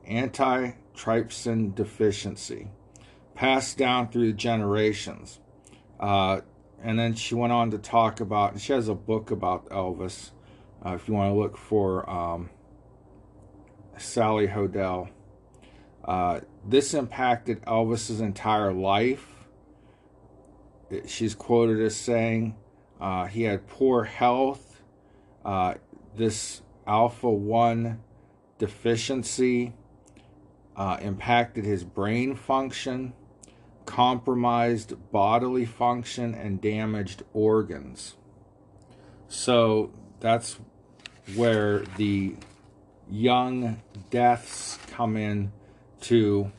Anti 0.06 0.72
trypsin 0.94 1.74
deficiency. 1.74 2.68
Passed 3.34 3.78
down 3.78 4.10
through 4.10 4.28
the 4.28 4.36
generations. 4.36 5.40
Uh, 5.98 6.40
and 6.82 6.98
then 6.98 7.14
she 7.14 7.34
went 7.34 7.52
on 7.52 7.70
to 7.70 7.78
talk 7.78 8.20
about, 8.20 8.60
she 8.60 8.72
has 8.72 8.88
a 8.88 8.94
book 8.94 9.30
about 9.30 9.68
Elvis. 9.70 10.30
Uh, 10.84 10.90
if 10.90 11.08
you 11.08 11.14
want 11.14 11.32
to 11.32 11.38
look 11.38 11.56
for 11.56 12.08
um, 12.08 12.50
Sally 13.98 14.48
Hoedel. 14.48 15.08
Uh, 16.04 16.40
this 16.66 16.94
impacted 16.94 17.62
Elvis's 17.62 18.20
entire 18.20 18.72
life. 18.72 19.26
She's 21.06 21.34
quoted 21.34 21.80
as 21.80 21.96
saying 21.96 22.56
uh, 23.00 23.26
he 23.26 23.42
had 23.42 23.66
poor 23.66 24.04
health. 24.04 24.82
Uh, 25.44 25.74
this 26.16 26.62
alpha 26.86 27.30
1 27.30 28.00
deficiency 28.58 29.72
uh, 30.76 30.98
impacted 31.00 31.64
his 31.64 31.84
brain 31.84 32.34
function, 32.34 33.12
compromised 33.86 34.94
bodily 35.10 35.64
function, 35.64 36.34
and 36.34 36.60
damaged 36.60 37.22
organs. 37.32 38.16
So 39.28 39.90
that's 40.20 40.58
where 41.34 41.80
the 41.96 42.36
young 43.14 43.80
deaths 44.10 44.78
come 44.90 45.16
in 45.16 45.52
to 46.00 46.50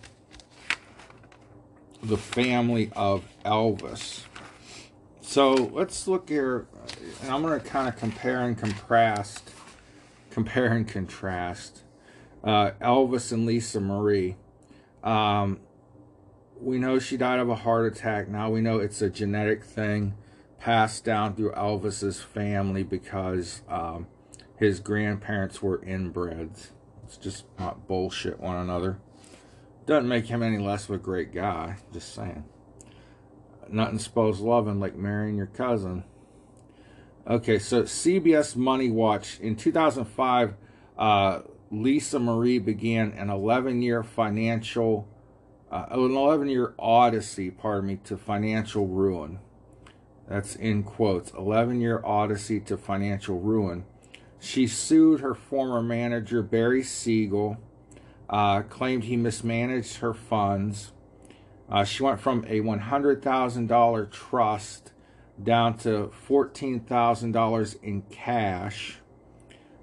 the 2.01 2.17
family 2.17 2.91
of 2.95 3.25
Elvis. 3.43 4.23
So 5.21 5.53
let's 5.53 6.07
look 6.07 6.29
here, 6.29 6.67
and 7.21 7.31
I'm 7.31 7.41
going 7.41 7.59
to 7.59 7.65
kind 7.65 7.89
of 7.89 7.97
compare 7.97 8.41
and 8.41 8.57
contrast, 8.57 9.51
compare 10.29 10.71
and 10.71 10.87
contrast 10.87 11.81
uh, 12.43 12.71
Elvis 12.79 13.31
and 13.31 13.45
Lisa 13.45 13.81
Marie. 13.81 14.37
Um, 15.03 15.59
we 16.61 16.77
know 16.77 16.99
she 16.99 17.17
died 17.17 17.39
of 17.39 17.49
a 17.49 17.55
heart 17.55 17.91
attack. 17.91 18.29
Now 18.29 18.49
we 18.49 18.61
know 18.61 18.77
it's 18.77 19.01
a 19.01 19.09
genetic 19.09 19.63
thing 19.63 20.13
passed 20.59 21.03
down 21.03 21.35
through 21.35 21.51
Elvis's 21.51 22.21
family 22.21 22.83
because 22.83 23.61
um, 23.67 24.07
his 24.57 24.79
grandparents 24.79 25.61
were 25.61 25.79
inbreds. 25.79 26.69
It's 27.03 27.17
just 27.17 27.45
not 27.59 27.87
bullshit 27.87 28.39
one 28.39 28.57
another. 28.57 28.99
Doesn't 29.85 30.07
make 30.07 30.25
him 30.25 30.41
any 30.41 30.57
less 30.57 30.85
of 30.85 30.95
a 30.95 30.97
great 30.97 31.33
guy. 31.33 31.77
Just 31.93 32.13
saying. 32.13 32.45
Nothing 33.69 33.99
supposed 33.99 34.41
loving 34.41 34.79
like 34.79 34.95
marrying 34.95 35.37
your 35.37 35.47
cousin. 35.47 36.03
Okay, 37.27 37.57
so 37.57 37.83
CBS 37.83 38.55
Money 38.55 38.91
Watch 38.91 39.39
in 39.39 39.55
2005, 39.55 40.53
uh, 40.97 41.39
Lisa 41.71 42.19
Marie 42.19 42.59
began 42.59 43.11
an 43.13 43.29
11-year 43.29 44.03
financial, 44.03 45.07
uh, 45.71 45.87
an 45.89 45.99
11-year 45.99 46.75
odyssey, 46.77 47.49
pardon 47.49 47.87
me, 47.87 47.95
to 48.03 48.15
financial 48.15 48.87
ruin. 48.87 49.39
That's 50.27 50.55
in 50.55 50.83
quotes. 50.83 51.31
11-year 51.31 52.03
odyssey 52.05 52.59
to 52.61 52.77
financial 52.77 53.39
ruin. 53.39 53.85
She 54.39 54.67
sued 54.67 55.21
her 55.21 55.33
former 55.33 55.81
manager 55.81 56.41
Barry 56.41 56.83
Siegel 56.83 57.57
uh, 58.29 58.61
claimed 58.63 59.05
he 59.05 59.17
mismanaged 59.17 59.97
her 59.97 60.13
funds. 60.13 60.91
Uh, 61.69 61.83
she 61.83 62.03
went 62.03 62.19
from 62.19 62.43
a 62.47 62.61
$100,000 62.61 64.11
trust 64.11 64.91
down 65.41 65.77
to 65.79 66.11
$14,000 66.27 67.83
in 67.83 68.01
cash. 68.03 68.99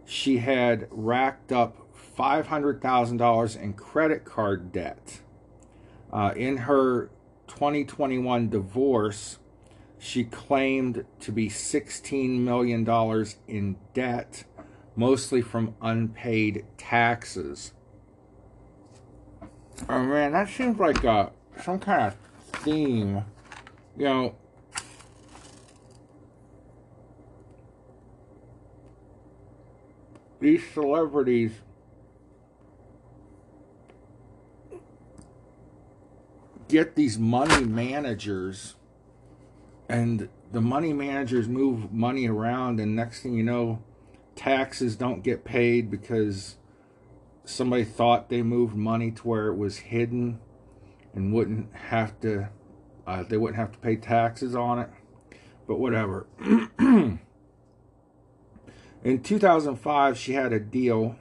She 0.05 0.39
had 0.39 0.87
racked 0.91 1.53
up 1.53 1.77
$500,000 2.17 3.61
in 3.61 3.73
credit 3.75 4.25
card 4.25 4.73
debt. 4.73 5.21
Uh, 6.13 6.33
in 6.37 6.59
her 6.59 7.11
2021 7.49 8.51
divorce, 8.51 9.39
she 10.03 10.25
claimed 10.25 11.05
to 11.21 11.31
be 11.31 11.49
$16 11.49 12.41
million 12.41 12.85
in 13.47 13.77
debt, 13.95 14.43
mostly 14.97 15.41
from 15.41 15.77
unpaid 15.81 16.67
taxes. 16.77 17.73
Oh 19.89 20.03
man, 20.03 20.33
that 20.33 20.49
seems 20.49 20.81
like 20.81 21.05
a 21.05 21.31
some 21.63 21.79
kind 21.79 22.09
of 22.09 22.17
theme. 22.63 23.25
You 23.97 24.05
know, 24.05 24.35
these 30.41 30.65
celebrities 30.75 31.53
get 36.67 36.97
these 36.97 37.21
money 37.21 37.65
managers 37.65 38.75
and 39.93 40.31
the 40.51 40.61
money 40.61 40.95
managers 40.95 41.47
move 41.47 41.93
money 41.93 42.27
around 42.27 42.81
and 42.81 42.97
next 42.97 43.23
thing 43.23 43.35
you 43.35 43.43
know 43.43 43.83
taxes 44.35 44.97
don't 44.97 45.23
get 45.23 45.45
paid 45.45 45.91
because 45.91 46.57
somebody 47.45 47.85
thought 47.85 48.31
they 48.31 48.43
moved 48.43 48.75
money 48.75 49.11
to 49.11 49.29
where 49.29 49.49
it 49.49 49.57
was 49.57 49.77
hidden 49.79 50.41
and 51.15 51.35
wouldn't 51.35 51.75
have 51.75 52.19
to 52.21 52.49
uh, 53.07 53.23
they 53.25 53.37
wouldn't 53.37 53.59
have 53.59 53.73
to 53.73 53.79
pay 53.79 53.97
taxes 53.97 54.55
on 54.55 54.79
it. 54.79 54.89
But 55.67 55.79
whatever. 55.79 56.27
In 56.79 57.21
2005 59.23 60.17
she 60.17 60.33
had 60.33 60.55
a 60.55 60.61
deal 60.61 61.17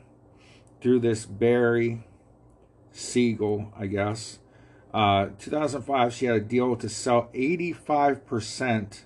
through 0.79 0.99
this 0.99 1.25
barry 1.25 2.05
siegel 2.93 3.71
i 3.77 3.85
guess 3.85 4.39
uh, 4.93 5.27
2005 5.39 6.13
she 6.13 6.25
had 6.25 6.35
a 6.35 6.41
deal 6.41 6.75
to 6.75 6.89
sell 6.89 7.29
85% 7.33 9.01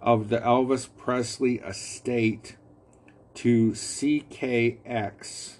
of 0.00 0.28
the 0.28 0.38
elvis 0.38 0.88
presley 0.96 1.56
estate 1.58 2.56
to 3.34 3.72
ckx 3.72 5.54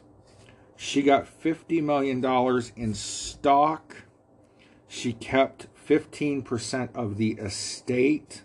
she 0.85 1.01
got 1.03 1.27
$50 1.43 1.83
million 1.83 2.23
in 2.77 2.95
stock. 2.95 4.05
She 4.87 5.15
kept 5.15 5.67
15% 5.89 6.95
of 6.95 7.17
the 7.17 7.33
estate 7.33 8.43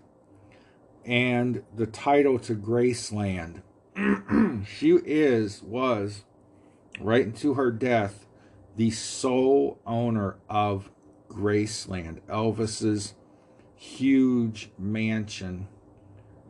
and 1.05 1.63
the 1.75 1.85
title 1.85 2.39
to 2.39 2.55
Graceland. 2.55 3.61
she 4.67 4.91
is, 5.05 5.61
was, 5.63 6.23
right 7.01 7.25
into 7.25 7.55
her 7.55 7.71
death, 7.71 8.25
the 8.79 8.89
sole 8.91 9.79
owner 9.85 10.37
of 10.49 10.89
Graceland, 11.27 12.21
Elvis's 12.29 13.13
huge 13.75 14.71
mansion 14.79 15.67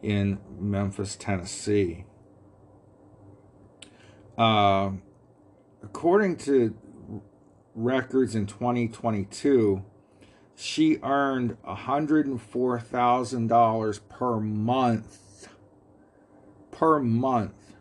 in 0.03 0.37
Memphis, 0.59 1.15
Tennessee. 1.15 2.05
Uh, 4.37 4.91
according 5.81 6.37
to 6.37 6.75
records 7.73 8.35
in 8.35 8.45
2022, 8.45 9.83
she 10.55 10.99
earned 11.01 11.57
$104,000 11.67 13.99
per 14.07 14.39
month 14.39 15.47
per 16.69 16.99
month 16.99 17.73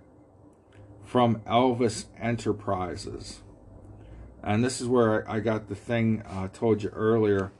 from 1.04 1.36
Elvis 1.40 2.06
Enterprises. 2.18 3.42
And 4.48 4.64
this 4.64 4.80
is 4.80 4.88
where 4.88 5.30
I 5.30 5.40
got 5.40 5.68
the 5.68 5.74
thing 5.74 6.22
I 6.26 6.44
uh, 6.44 6.48
told 6.48 6.82
you 6.82 6.88
earlier. 6.88 7.52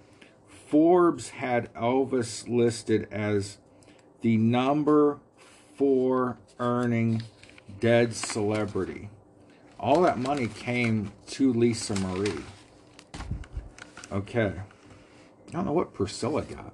Forbes 0.48 1.28
had 1.30 1.72
Elvis 1.74 2.48
listed 2.48 3.06
as 3.12 3.58
the 4.22 4.36
number 4.36 5.20
four 5.76 6.38
earning 6.58 7.22
dead 7.78 8.16
celebrity 8.16 9.10
all 9.80 10.02
that 10.02 10.18
money 10.18 10.48
came 10.48 11.12
to 11.26 11.52
Lisa 11.52 11.94
Marie. 11.96 12.44
Okay. 14.10 14.52
I 15.48 15.50
don't 15.50 15.64
know 15.64 15.72
what 15.72 15.94
Priscilla 15.94 16.42
got. 16.42 16.72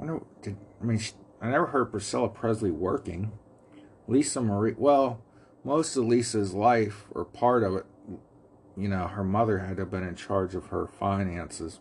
I. 0.00 0.18
Did 0.42 0.56
I 0.80 0.84
mean? 0.84 1.00
I 1.40 1.48
never 1.48 1.66
heard 1.66 1.86
Priscilla 1.86 2.28
Presley 2.28 2.70
working. 2.70 3.32
Lisa 4.06 4.40
Marie. 4.40 4.74
Well, 4.76 5.22
most 5.64 5.96
of 5.96 6.04
Lisa's 6.04 6.52
life, 6.52 7.06
or 7.10 7.24
part 7.24 7.62
of 7.62 7.74
it, 7.74 7.86
you 8.76 8.88
know, 8.88 9.06
her 9.06 9.24
mother 9.24 9.58
had 9.58 9.76
to 9.76 9.82
have 9.82 9.90
been 9.90 10.06
in 10.06 10.16
charge 10.16 10.54
of 10.54 10.66
her 10.66 10.86
finances 10.86 11.80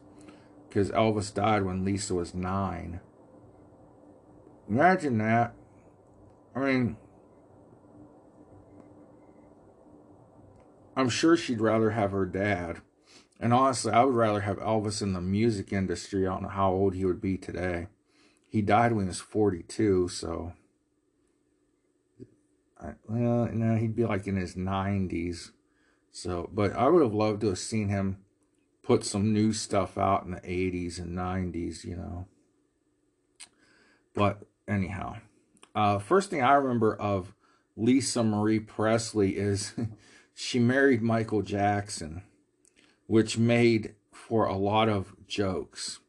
because 0.68 0.92
Elvis 0.92 1.34
died 1.34 1.64
when 1.64 1.86
Lisa 1.86 2.14
was 2.14 2.34
nine. 2.34 3.00
Imagine 4.70 5.18
that. 5.20 5.54
I 6.56 6.60
mean, 6.60 6.98
I'm 10.96 11.10
sure 11.10 11.36
she'd 11.36 11.62
rather 11.62 11.92
have 11.92 12.12
her 12.12 12.26
dad. 12.26 12.82
And 13.40 13.54
honestly, 13.54 13.92
I 13.92 14.04
would 14.04 14.16
rather 14.16 14.42
have 14.42 14.58
Elvis 14.60 15.02
in 15.02 15.14
the 15.14 15.22
music 15.22 15.74
industry. 15.74 16.26
I 16.26 16.32
don't 16.32 16.44
know 16.44 16.50
how 16.50 16.72
old 16.72 16.94
he 16.94 17.06
would 17.06 17.20
be 17.20 17.38
today. 17.38 17.88
He 18.48 18.62
died 18.62 18.94
when 18.94 19.06
he 19.06 19.10
was 19.10 19.20
42, 19.20 20.08
so. 20.08 20.54
I, 22.80 22.94
well, 23.08 23.50
no, 23.52 23.76
he'd 23.76 23.96
be 23.96 24.06
like 24.06 24.28
in 24.28 24.36
his 24.36 24.56
90s. 24.56 25.52
So, 26.14 26.50
but 26.54 26.74
I 26.74 26.90
would 26.90 27.04
have 27.04 27.16
loved 27.16 27.42
to 27.42 27.50
have 27.50 27.60
seen 27.60 27.90
him 27.90 28.20
put 28.84 29.04
some 29.06 29.34
new 29.34 29.54
stuff 29.54 29.98
out 29.98 30.26
in 30.26 30.32
the 30.32 30.42
80s 30.42 31.00
and 31.00 31.18
90s, 31.18 31.84
you 31.86 31.98
know. 31.98 32.28
But 34.14 34.44
anyhow, 34.68 35.18
uh, 35.76 36.00
first 36.00 36.30
thing 36.32 36.44
I 36.44 36.54
remember 36.54 36.96
of 36.96 37.34
Lisa 37.78 38.24
Marie 38.24 38.60
Presley 38.60 39.38
is 39.38 39.74
she 40.36 40.60
married 40.60 41.02
Michael 41.02 41.42
Jackson. 41.44 42.24
which 43.08 43.38
made 43.38 43.96
for 44.12 44.46
a 44.46 44.56
lot 44.58 44.90
of 44.90 45.16
jokes. 45.28 46.00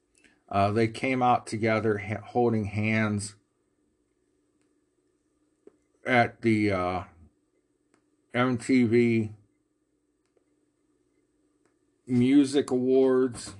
Uh, 0.49 0.71
they 0.71 0.89
came 0.89 1.23
out 1.23 1.47
together 1.47 1.99
ha- 1.99 2.23
holding 2.25 2.67
hands 2.67 3.35
at 6.07 6.43
the 6.43 6.71
uh, 6.71 7.03
MTV 8.35 9.31
Music 12.07 12.71
Awards. 12.71 13.55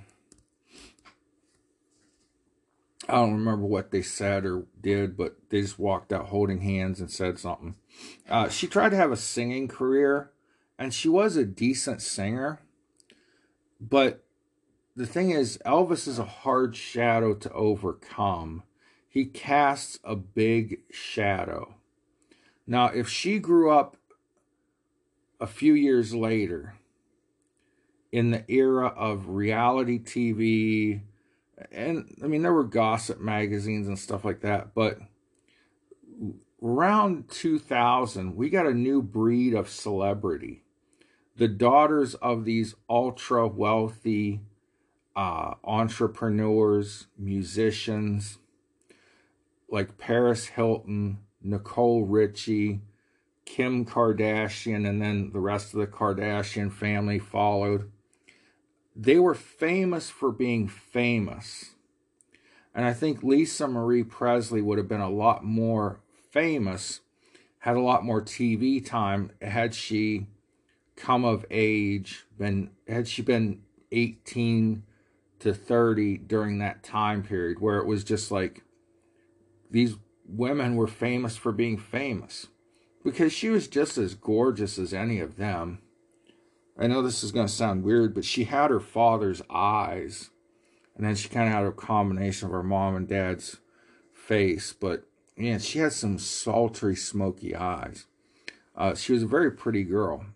I 3.09 3.15
don't 3.15 3.35
remember 3.35 3.67
what 3.67 3.91
they 3.91 4.03
said 4.03 4.45
or 4.45 4.67
did, 4.81 5.17
but 5.17 5.37
they 5.51 5.63
just 5.63 5.79
walked 5.79 6.13
out 6.13 6.27
holding 6.27 6.61
hands 6.61 7.01
and 7.01 7.11
said 7.11 7.39
something. 7.39 7.77
Uh, 8.29 8.49
she 8.49 8.67
tried 8.67 8.91
to 8.91 8.97
have 8.97 9.13
a 9.13 9.17
singing 9.17 9.69
career, 9.69 10.31
and 10.79 10.93
she 10.93 11.09
was 11.09 11.37
a 11.37 11.45
decent 11.45 12.03
singer. 12.03 12.61
But 13.81 14.25
the 14.97 15.07
thing 15.07 15.31
is, 15.31 15.59
Elvis 15.65 16.07
is 16.07 16.19
a 16.19 16.25
hard 16.25 16.77
shadow 16.77 17.35
to 17.35 17.53
overcome. 17.53 18.63
He 19.09 19.25
casts 19.25 19.99
a 20.05 20.17
big 20.17 20.81
shadow. 20.91 21.77
Now, 22.67 22.87
if 22.87 23.09
she 23.09 23.39
grew 23.39 23.71
up 23.71 23.97
a 25.41 25.47
few 25.47 25.75
years 25.75 26.15
later 26.15 26.75
in 28.15 28.31
the 28.31 28.49
era 28.49 28.87
of 28.87 29.31
reality 29.31 29.99
TV, 29.99 31.01
and 31.73 32.17
I 32.23 32.29
mean, 32.29 32.43
there 32.43 32.53
were 32.53 32.63
gossip 32.63 33.21
magazines 33.21 33.89
and 33.89 33.99
stuff 33.99 34.25
like 34.25 34.43
that, 34.43 34.73
but 34.73 34.99
around 36.63 37.29
2000, 37.29 38.37
we 38.37 38.51
got 38.51 38.69
a 38.69 38.73
new 38.73 39.03
breed 39.03 39.53
of 39.53 39.69
celebrity. 39.69 40.63
The 41.37 41.49
daughters 41.49 42.15
of 42.15 42.45
these 42.45 42.77
ultra 42.89 43.49
wealthy 43.49 44.43
uh, 45.17 45.55
entrepreneurs, 45.65 47.09
musicians 47.19 48.39
like 49.69 49.99
Paris 49.99 50.47
Hilton, 50.47 51.19
Nicole 51.43 52.05
Richie, 52.05 52.83
Kim 53.45 53.85
Kardashian, 53.85 54.89
and 54.89 55.03
then 55.03 55.33
the 55.33 55.41
rest 55.41 55.75
of 55.75 55.81
the 55.81 55.89
Kardashian 55.89 56.73
family 56.73 57.19
followed. 57.19 57.91
They 58.97 59.19
were 59.19 59.35
famous 59.35 60.11
for 60.11 60.31
being 60.31 60.69
famous. 60.69 61.75
And 62.75 62.85
I 62.85 62.93
think 62.93 63.23
Lisa 63.23 63.69
Marie 63.69 64.05
Presley 64.05 64.61
would 64.61 64.79
have 64.79 64.89
been 64.89 65.01
a 65.01 65.11
lot 65.11 65.45
more 65.45 66.01
famous, 66.31 67.01
had 67.61 67.77
a 67.77 67.81
lot 67.81 68.05
more 68.05 68.21
TV 68.21 68.85
time 68.85 69.31
had 69.41 69.75
she 69.75 70.27
come 70.97 71.25
of 71.25 71.45
age, 71.51 72.25
been 72.39 72.71
had 72.87 73.09
she 73.09 73.23
been 73.23 73.63
18 73.93 74.83
to 75.41 75.55
30 75.55 76.19
during 76.19 76.59
that 76.59 76.83
time 76.83 77.23
period 77.23 77.61
where 77.61 77.79
it 77.79 77.87
was 77.87 78.05
just 78.05 78.31
like 78.31 78.63
these 79.71 79.97
women 80.27 80.77
were 80.77 80.87
famous 80.87 81.37
for 81.37 81.53
being 81.53 81.77
famous 81.77 82.47
because 83.05 83.33
she 83.33 83.51
was 83.51 83.69
just 83.69 83.99
as 83.99 84.15
gorgeous 84.15 84.79
as 84.79 84.95
any 84.95 85.21
of 85.21 85.37
them. 85.37 85.81
I 86.79 86.87
know 86.87 87.03
this 87.03 87.23
is 87.23 87.33
going 87.33 87.47
to 87.47 87.53
sound 87.53 87.85
weird, 87.85 88.15
but 88.15 88.25
she 88.25 88.45
had 88.45 88.71
her 88.71 88.81
father's 88.81 89.43
eyes. 89.49 90.31
And 90.97 91.07
then 91.07 91.15
she 91.15 91.29
kind 91.29 91.49
of 91.49 91.55
had 91.55 91.65
a 91.65 91.73
combination 91.73 92.47
of 92.47 92.53
her 92.53 92.63
mom 92.63 92.97
and 92.97 93.09
dad's 93.09 93.59
face. 94.13 94.73
But, 94.73 95.05
yeah, 95.37 95.59
she 95.59 95.79
had 95.79 95.93
some 95.93 96.19
sultry, 96.19 96.97
smoky 96.97 97.55
eyes. 97.55 98.07
Uh, 98.77 98.95
she 98.95 99.13
was 99.13 99.23
a 99.23 99.29
very 99.29 99.51
pretty 99.51 99.85
girl. 99.85 100.27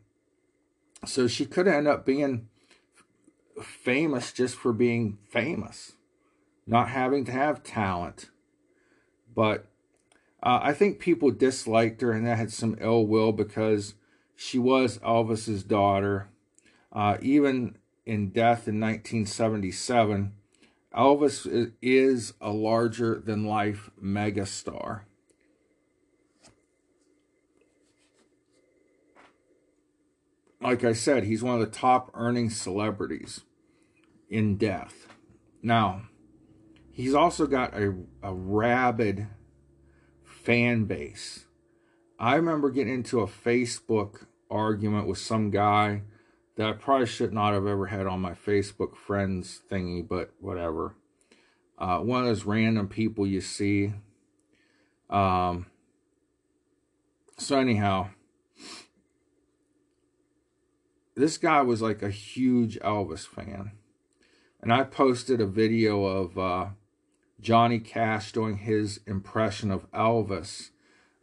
So 1.06 1.26
she 1.28 1.44
could 1.46 1.68
end 1.68 1.88
up 1.88 2.04
being 2.04 2.48
famous 3.62 4.32
just 4.32 4.56
for 4.56 4.72
being 4.72 5.18
famous, 5.28 5.92
not 6.66 6.88
having 6.90 7.24
to 7.24 7.32
have 7.32 7.62
talent. 7.62 8.30
But 9.34 9.66
uh, 10.42 10.60
I 10.62 10.72
think 10.72 10.98
people 10.98 11.30
disliked 11.30 12.00
her 12.00 12.12
and 12.12 12.26
that 12.26 12.38
had 12.38 12.52
some 12.52 12.76
ill 12.80 13.06
will 13.06 13.32
because 13.32 13.94
she 14.40 14.56
was 14.56 14.98
Elvis's 14.98 15.64
daughter. 15.64 16.28
Uh, 16.92 17.16
even 17.20 17.76
in 18.06 18.30
death 18.30 18.68
in 18.68 18.78
1977, 18.78 20.32
Elvis 20.94 21.72
is 21.82 22.34
a 22.40 22.52
larger 22.52 23.18
than 23.18 23.46
life 23.46 23.90
megastar. 24.00 25.00
Like 30.60 30.84
I 30.84 30.92
said, 30.92 31.24
he's 31.24 31.42
one 31.42 31.60
of 31.60 31.60
the 31.60 31.76
top 31.76 32.12
earning 32.14 32.48
celebrities 32.48 33.40
in 34.30 34.56
death. 34.56 35.08
Now, 35.64 36.02
he's 36.92 37.14
also 37.14 37.48
got 37.48 37.74
a, 37.74 37.92
a 38.22 38.32
rabid 38.32 39.26
fan 40.22 40.84
base. 40.84 41.46
I 42.20 42.36
remember 42.36 42.70
getting 42.70 42.94
into 42.94 43.20
a 43.20 43.26
Facebook 43.26 44.27
argument 44.50 45.06
with 45.06 45.18
some 45.18 45.50
guy 45.50 46.02
that 46.56 46.68
I 46.68 46.72
probably 46.72 47.06
should 47.06 47.32
not 47.32 47.54
have 47.54 47.66
ever 47.66 47.86
had 47.86 48.06
on 48.06 48.20
my 48.20 48.32
Facebook 48.32 48.96
friends 48.96 49.62
thingy, 49.70 50.06
but 50.06 50.32
whatever. 50.40 50.94
Uh, 51.78 51.98
one 51.98 52.22
of 52.22 52.26
those 52.26 52.44
random 52.44 52.88
people 52.88 53.26
you 53.26 53.40
see. 53.40 53.92
Um, 55.08 55.66
so, 57.36 57.58
anyhow, 57.58 58.08
this 61.14 61.38
guy 61.38 61.62
was 61.62 61.80
like 61.80 62.02
a 62.02 62.10
huge 62.10 62.78
Elvis 62.80 63.26
fan. 63.26 63.72
And 64.60 64.72
I 64.72 64.82
posted 64.82 65.40
a 65.40 65.46
video 65.46 66.04
of 66.04 66.36
uh, 66.36 66.66
Johnny 67.40 67.78
Cash 67.78 68.32
doing 68.32 68.56
his 68.56 69.00
impression 69.06 69.70
of 69.70 69.90
Elvis 69.92 70.70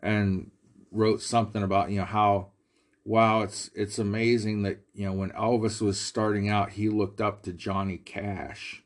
and 0.01 0.51
wrote 0.91 1.21
something 1.21 1.61
about, 1.61 1.91
you 1.91 1.99
know, 1.99 2.05
how 2.05 2.51
wow, 3.05 3.41
it's 3.41 3.69
it's 3.73 3.99
amazing 3.99 4.63
that, 4.63 4.79
you 4.93 5.05
know, 5.05 5.13
when 5.13 5.29
Elvis 5.31 5.81
was 5.81 5.99
starting 5.99 6.49
out, 6.49 6.71
he 6.71 6.89
looked 6.89 7.21
up 7.21 7.43
to 7.43 7.53
Johnny 7.53 7.97
Cash. 7.97 8.83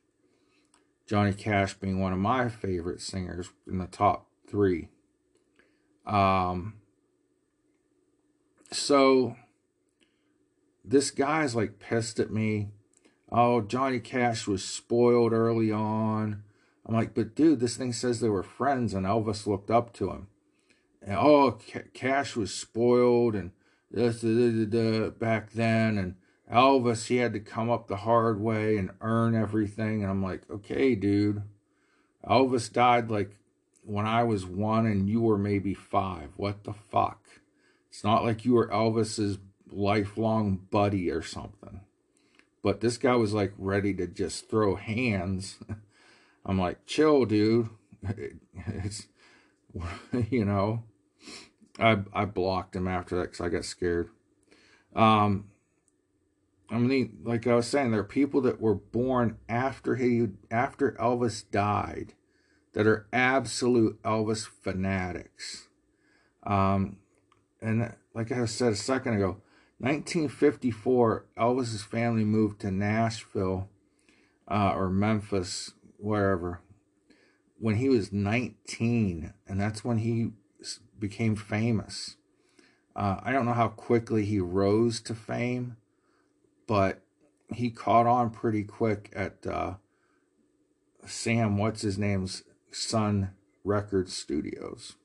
Johnny 1.08 1.34
Cash 1.34 1.75
being 1.75 1.99
one 1.99 2.13
of 2.13 2.19
my 2.19 2.49
favorite 2.49 3.01
singers 3.01 3.49
in 3.67 3.79
the 3.79 3.88
top 3.88 4.27
3. 4.47 4.89
Um 6.05 6.75
so 8.71 9.36
this 10.86 11.10
guy's 11.10 11.55
like 11.55 11.79
pissed 11.79 12.19
at 12.19 12.32
me. 12.32 12.69
Oh, 13.32 13.62
Johnny 13.62 13.99
Cash 13.99 14.47
was 14.47 14.63
spoiled 14.63 15.34
early 15.34 15.71
on 15.71 16.43
I'm 16.89 16.95
like, 16.95 17.13
but 17.13 17.36
dude, 17.36 17.60
this 17.60 17.77
thing 17.77 17.93
says 17.93 18.19
they 18.19 18.29
were 18.29 18.41
friends 18.41 18.95
and 18.95 19.05
Elvis 19.05 19.45
looked 19.45 19.69
up 19.69 19.93
to 19.93 20.10
him. 20.10 20.27
And, 21.03 21.15
oh, 21.15 21.60
Cash 21.93 22.36
was 22.36 22.51
spoiled 22.51 23.36
and 23.36 23.51
this, 23.91 24.21
da, 24.21 24.65
da, 24.65 25.10
back 25.10 25.52
then. 25.52 25.97
And 25.97 26.15
Elvis, 26.52 27.08
he 27.08 27.17
had 27.17 27.34
to 27.34 27.39
come 27.39 27.69
up 27.69 27.88
the 27.88 27.97
hard 27.97 28.39
way 28.39 28.78
and 28.78 28.91
earn 29.02 29.36
everything. 29.36 30.02
And 30.02 30.12
I'm 30.12 30.23
like, 30.23 30.41
okay, 30.49 30.95
dude. 30.95 31.43
Elvis 32.28 32.71
died 32.71 33.10
like 33.10 33.36
when 33.84 34.06
I 34.06 34.23
was 34.23 34.45
one 34.45 34.86
and 34.86 35.10
you 35.10 35.21
were 35.21 35.38
maybe 35.38 35.73
five. 35.73 36.30
What 36.36 36.63
the 36.63 36.73
fuck? 36.73 37.23
It's 37.89 38.04
not 38.04 38.23
like 38.23 38.45
you 38.45 38.54
were 38.54 38.67
Elvis's 38.67 39.39
lifelong 39.71 40.60
buddy 40.69 41.10
or 41.10 41.21
something. 41.21 41.82
But 42.62 42.82
this 42.82 42.97
guy 42.97 43.15
was 43.15 43.34
like 43.34 43.54
ready 43.58 43.93
to 43.95 44.08
just 44.08 44.49
throw 44.49 44.75
hands. 44.75 45.58
I'm 46.45 46.60
like, 46.60 46.86
chill, 46.86 47.25
dude. 47.25 47.69
It's, 48.67 49.08
you 50.30 50.43
know, 50.43 50.84
I 51.80 51.98
I 52.13 52.26
blocked 52.26 52.76
him 52.76 52.88
after 52.88 53.15
that 53.18 53.32
because 53.32 53.42
I 53.42 53.50
got 53.50 53.65
scared. 53.65 54.10
Um, 54.96 55.46
I 56.69 56.77
mean, 56.77 57.19
like 57.23 57.48
I 57.48 57.56
was 57.56 57.67
saying, 57.67 57.92
there 57.92 58.02
are 58.02 58.06
people 58.06 58.42
that 58.42 58.62
were 58.62 58.75
born 58.75 59.38
after 59.48 59.96
he 59.96 60.27
after 60.52 60.92
Elvis 60.94 61.44
died 61.50 62.13
that 62.73 62.86
are 62.86 63.08
absolute 63.12 64.02
Elvis 64.04 64.48
fanatics. 64.48 65.67
Um, 66.44 66.98
and 67.62 67.96
like 68.13 68.32
I 68.32 68.46
said 68.46 68.73
a 68.73 68.77
second 68.77 69.15
ago, 69.15 69.42
1954, 69.80 71.25
Elvis's 71.38 71.84
family 71.84 72.23
moved 72.23 72.62
to 72.62 72.71
Nashville 72.71 73.69
uh, 74.48 74.73
or 74.75 74.90
Memphis 74.90 75.73
wherever 75.98 76.62
when 77.60 77.75
he 77.75 77.90
was 77.90 78.12
19 78.12 79.34
and 79.48 79.62
that's 79.62 79.84
when 79.84 79.98
he 79.98 80.32
became 81.00 81.35
famous. 81.35 82.15
Uh, 82.95 83.19
i 83.23 83.31
don't 83.31 83.45
know 83.45 83.54
how 83.54 83.67
quickly 83.67 84.25
he 84.25 84.39
rose 84.39 85.00
to 85.00 85.13
fame 85.13 85.77
but 86.67 87.02
he 87.54 87.69
caught 87.69 88.06
on 88.06 88.29
pretty 88.29 88.63
quick 88.63 89.12
at 89.15 89.45
uh, 89.47 89.73
sam 91.06 91.58
what's 91.58 91.81
his 91.81 91.97
name's 91.97 92.43
sun 92.71 93.31
record 93.63 94.10
studios. 94.10 94.95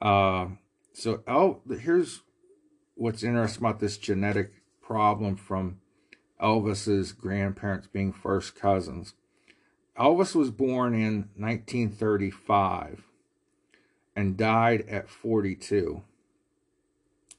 Uh, 0.00 0.48
so 0.92 1.22
El- 1.26 1.62
here's 1.80 2.22
what's 2.94 3.22
interesting 3.22 3.62
about 3.64 3.80
this 3.80 3.96
genetic 3.96 4.52
problem 4.80 5.36
from 5.36 5.80
Elvis's 6.40 7.12
grandparents 7.12 7.86
being 7.86 8.12
first 8.12 8.54
cousins. 8.54 9.14
Elvis 9.98 10.34
was 10.34 10.50
born 10.50 10.94
in 10.94 11.28
1935 11.36 13.04
and 14.14 14.36
died 14.36 14.84
at 14.88 15.08
42. 15.08 16.02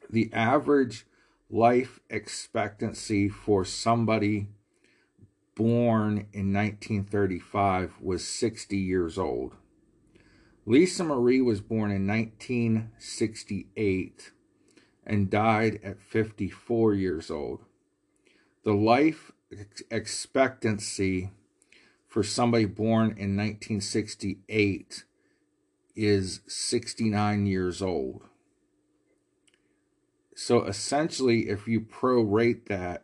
The 0.09 0.29
average 0.33 1.05
life 1.49 1.99
expectancy 2.09 3.29
for 3.29 3.63
somebody 3.65 4.47
born 5.55 6.27
in 6.33 6.53
1935 6.53 7.95
was 8.01 8.25
60 8.25 8.77
years 8.77 9.17
old. 9.17 9.55
Lisa 10.65 11.03
Marie 11.03 11.41
was 11.41 11.59
born 11.59 11.91
in 11.91 12.07
1968 12.07 14.31
and 15.05 15.29
died 15.29 15.81
at 15.83 16.01
54 16.01 16.93
years 16.93 17.29
old. 17.31 17.59
The 18.63 18.73
life 18.73 19.31
expectancy 19.89 21.31
for 22.07 22.23
somebody 22.23 22.65
born 22.65 23.11
in 23.11 23.35
1968 23.35 25.03
is 26.05 26.41
69 26.47 27.45
years 27.45 27.81
old. 27.81 28.23
So 30.35 30.63
essentially, 30.63 31.49
if 31.49 31.67
you 31.67 31.81
prorate 31.81 32.65
that, 32.67 33.03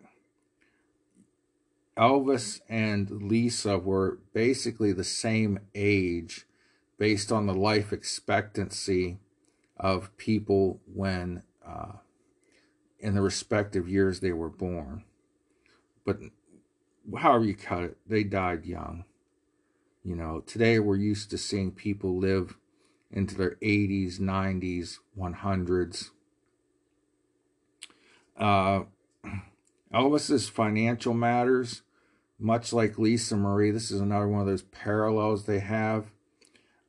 Elvis 1.98 2.62
and 2.70 3.24
Lisa 3.24 3.78
were 3.78 4.20
basically 4.34 4.92
the 4.92 5.04
same 5.04 5.60
age 5.74 6.46
based 6.98 7.32
on 7.32 7.46
the 7.46 7.54
life 7.54 7.92
expectancy 7.92 9.20
of 9.78 10.16
people 10.18 10.80
when 10.92 11.44
uh, 11.66 11.94
in 13.00 13.16
the 13.16 13.22
respective 13.22 13.88
years 13.88 14.20
they 14.20 14.32
were 14.32 14.50
born. 14.50 15.04
But 16.06 16.20
however 17.18 17.46
you 17.46 17.56
cut 17.56 17.84
it, 17.84 17.98
they 18.08 18.24
died 18.24 18.66
young. 18.66 19.06
You 20.04 20.16
know, 20.16 20.42
today 20.42 20.80
we're 20.80 20.96
used 20.96 21.30
to 21.32 21.38
seeing 21.38 21.72
people 21.72 22.18
live 22.18 22.58
into 23.12 23.36
their 23.36 23.56
80s, 23.62 24.20
90s, 24.20 25.00
100s. 25.18 26.12
Uh, 28.38 28.82
Elvis's 29.94 30.50
financial 30.50 31.14
matters, 31.14 31.82
much 32.40 32.74
like 32.74 33.00
Lisa 33.00 33.36
Marie, 33.36 33.72
this 33.72 33.90
is 33.90 34.02
another 34.02 34.28
one 34.28 34.42
of 34.42 34.48
those 34.48 34.64
parallels 34.64 35.46
they 35.46 35.60
have. 35.60 36.12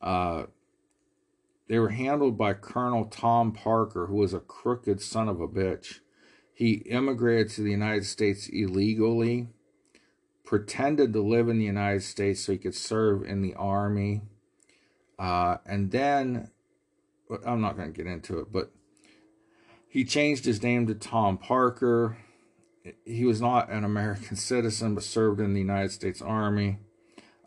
Uh, 0.00 0.44
they 1.68 1.78
were 1.78 1.90
handled 1.90 2.36
by 2.36 2.54
Colonel 2.54 3.04
Tom 3.04 3.52
Parker, 3.52 4.06
who 4.06 4.16
was 4.16 4.34
a 4.34 4.40
crooked 4.40 5.00
son 5.00 5.28
of 5.28 5.40
a 5.40 5.48
bitch. 5.48 6.00
He 6.54 6.72
immigrated 6.86 7.50
to 7.52 7.62
the 7.62 7.70
United 7.70 8.04
States 8.04 8.48
illegally, 8.48 9.48
pretended 10.44 11.12
to 11.12 11.20
live 11.20 11.48
in 11.48 11.58
the 11.58 11.64
United 11.64 12.02
States 12.02 12.40
so 12.40 12.52
he 12.52 12.58
could 12.58 12.74
serve 12.74 13.22
in 13.22 13.42
the 13.42 13.54
army. 13.54 14.22
Uh, 15.18 15.56
and 15.66 15.90
then, 15.90 16.50
I'm 17.44 17.60
not 17.60 17.76
going 17.76 17.92
to 17.92 17.96
get 17.96 18.10
into 18.10 18.38
it, 18.38 18.52
but 18.52 18.70
he 19.88 20.04
changed 20.04 20.44
his 20.44 20.62
name 20.62 20.86
to 20.86 20.94
Tom 20.94 21.38
Parker. 21.38 22.18
He 23.04 23.24
was 23.24 23.40
not 23.40 23.70
an 23.70 23.84
American 23.84 24.36
citizen, 24.50 24.94
but 24.94 25.04
served 25.04 25.40
in 25.40 25.54
the 25.54 25.60
United 25.60 25.92
States 25.92 26.22
Army. 26.22 26.78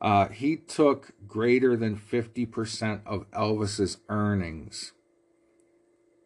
Uh, 0.01 0.30
he 0.30 0.57
took 0.57 1.13
greater 1.28 1.78
than 1.78 1.95
50% 1.95 3.01
of 3.05 3.30
Elvis's 3.32 3.97
earnings. 4.09 4.93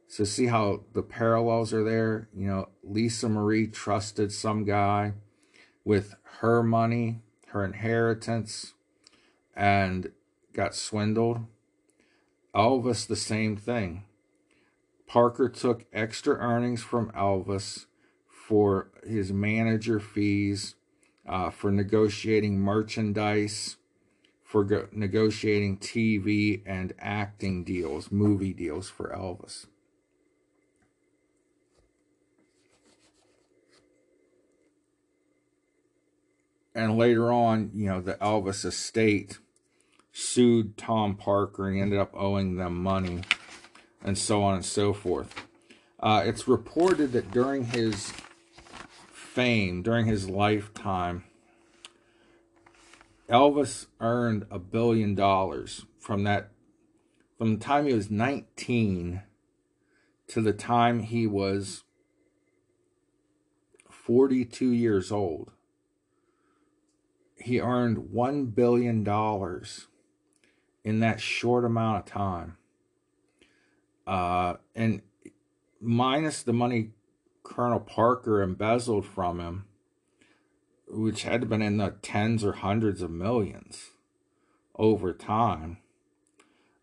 So 0.08 0.24
see 0.24 0.46
how 0.46 0.86
the 0.94 1.04
parallels 1.04 1.74
are 1.74 1.84
there? 1.84 2.30
You 2.34 2.48
know, 2.48 2.70
Lisa 2.84 3.28
Marie 3.28 3.68
trusted 3.68 4.32
some 4.32 4.64
guy 4.64 5.12
with 5.84 6.16
her 6.40 6.64
money, 6.64 7.20
her 7.48 7.66
inheritance, 7.66 8.76
and 9.54 10.12
got 10.56 10.74
swindled. 10.74 11.42
Elvis, 12.56 13.06
the 13.06 13.16
same 13.16 13.58
thing. 13.58 14.06
Parker 15.06 15.50
took 15.50 15.86
extra 15.94 16.36
earnings 16.36 16.82
from 16.82 17.12
Elvis 17.12 17.86
for 18.28 18.90
his 19.06 19.32
manager 19.32 20.00
fees 20.00 20.76
uh, 21.28 21.50
for 21.50 21.72
negotiating 21.72 22.60
merchandise, 22.60 23.78
for 24.44 24.64
go- 24.64 24.88
negotiating 24.92 25.78
TV 25.78 26.62
and 26.66 26.94
acting 27.00 27.64
deals, 27.64 28.12
movie 28.12 28.54
deals 28.54 28.90
for 28.90 29.10
Elvis. 29.10 29.66
And 36.74 36.98
later 36.98 37.32
on, 37.32 37.72
you 37.74 37.88
know, 37.88 38.02
the 38.02 38.16
Elvis 38.16 38.66
estate 38.66 39.40
sued 40.18 40.78
Tom 40.78 41.14
Parker 41.16 41.68
and 41.68 41.82
ended 41.82 42.00
up 42.00 42.12
owing 42.14 42.56
them 42.56 42.82
money 42.82 43.22
and 44.02 44.18
so 44.18 44.42
on 44.44 44.56
and 44.56 44.64
so 44.64 44.94
forth. 44.94 45.36
Uh, 46.00 46.24
it's 46.26 46.48
reported 46.48 47.12
that 47.12 47.32
during 47.32 47.66
his 47.66 48.14
fame 49.12 49.82
during 49.82 50.06
his 50.06 50.30
lifetime, 50.30 51.26
Elvis 53.30 53.88
earned 54.00 54.46
a 54.50 54.58
billion 54.58 55.14
dollars 55.14 55.86
from 56.00 56.24
that 56.24 56.52
from 57.38 57.56
the 57.56 57.66
time 57.66 57.86
he 57.86 57.94
was 57.94 58.10
19 58.10 59.22
to 60.28 60.42
the 60.42 60.54
time 60.54 61.02
he 61.02 61.28
was 61.28 61.84
42 63.90 64.70
years 64.72 65.12
old. 65.12 65.52
He 67.38 67.60
earned 67.60 68.12
1 68.14 68.46
billion 68.46 69.04
dollars 69.04 69.88
in 70.86 71.00
that 71.00 71.20
short 71.20 71.66
amount 71.66 71.98
of 71.98 72.06
time. 72.06 72.58
Uh, 74.08 74.54
and 74.76 75.02
minus 75.82 76.44
the 76.44 76.54
money 76.54 76.92
Colonel 77.44 77.80
Parker 77.80 78.42
embezzled 78.42 79.06
from 79.06 79.40
him, 79.40 79.66
which 80.88 81.24
had 81.24 81.50
been 81.50 81.64
in 81.64 81.78
the 81.78 81.96
tens 82.04 82.46
or 82.46 82.54
hundreds 82.54 83.02
of 83.02 83.10
millions 83.10 83.92
over 84.76 85.12
time. 85.12 85.80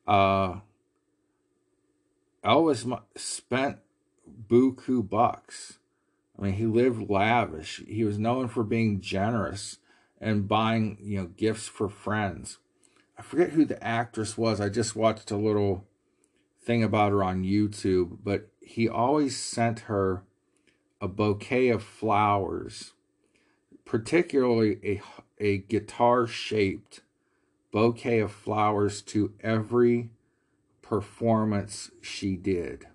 Uh, 0.07 0.57
Elvis 2.45 3.01
spent 3.15 3.79
buku 4.49 5.09
bucks. 5.09 5.79
I 6.37 6.43
mean, 6.43 6.55
he 6.55 6.67
lived 6.67 7.09
lavish. 7.09 7.83
He 7.87 8.03
was 8.03 8.19
known 8.19 8.49
for 8.49 8.65
being 8.65 9.01
generous 9.01 9.79
and 10.21 10.49
buying, 10.49 10.99
you 11.01 11.19
know, 11.19 11.27
gifts 11.27 11.69
for 11.69 11.89
friends. 11.89 12.59
I 13.19 13.23
forget 13.23 13.51
who 13.51 13.65
the 13.65 13.83
actress 13.83 14.37
was. 14.37 14.61
I 14.61 14.69
just 14.69 14.97
watched 14.97 15.31
a 15.31 15.37
little 15.37 15.87
thing 16.63 16.83
about 16.83 17.13
her 17.13 17.23
on 17.23 17.45
YouTube, 17.45 18.19
but 18.23 18.49
he 18.61 18.89
always 18.89 19.37
sent 19.37 19.81
her 19.81 20.25
a 21.01 21.09
bouquet 21.09 21.69
of 21.69 21.83
flowers, 21.83 22.93
particularly 23.85 24.79
a, 24.85 25.03
a 25.39 25.59
guitar 25.59 26.27
shaped 26.27 27.01
bouquet 27.73 28.21
of 28.21 28.31
flowers 28.31 29.03
to 29.03 29.33
every 29.41 30.11
performance 30.83 31.91
she 32.01 32.37
did. 32.37 32.87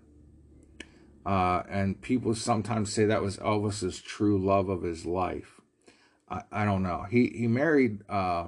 Uh, 1.26 1.64
and 1.70 2.02
people 2.02 2.34
sometimes 2.34 2.94
say 2.94 3.06
that 3.06 3.22
was 3.22 3.38
Elvis's 3.38 4.00
true 4.02 4.38
love 4.38 4.70
of 4.70 4.84
his 4.84 5.06
life. 5.06 5.60
I, 6.30 6.44
I 6.52 6.64
don't 6.64 6.84
know. 6.84 7.06
He 7.10 7.28
he 7.36 7.48
married 7.48 8.02
uh, 8.08 8.48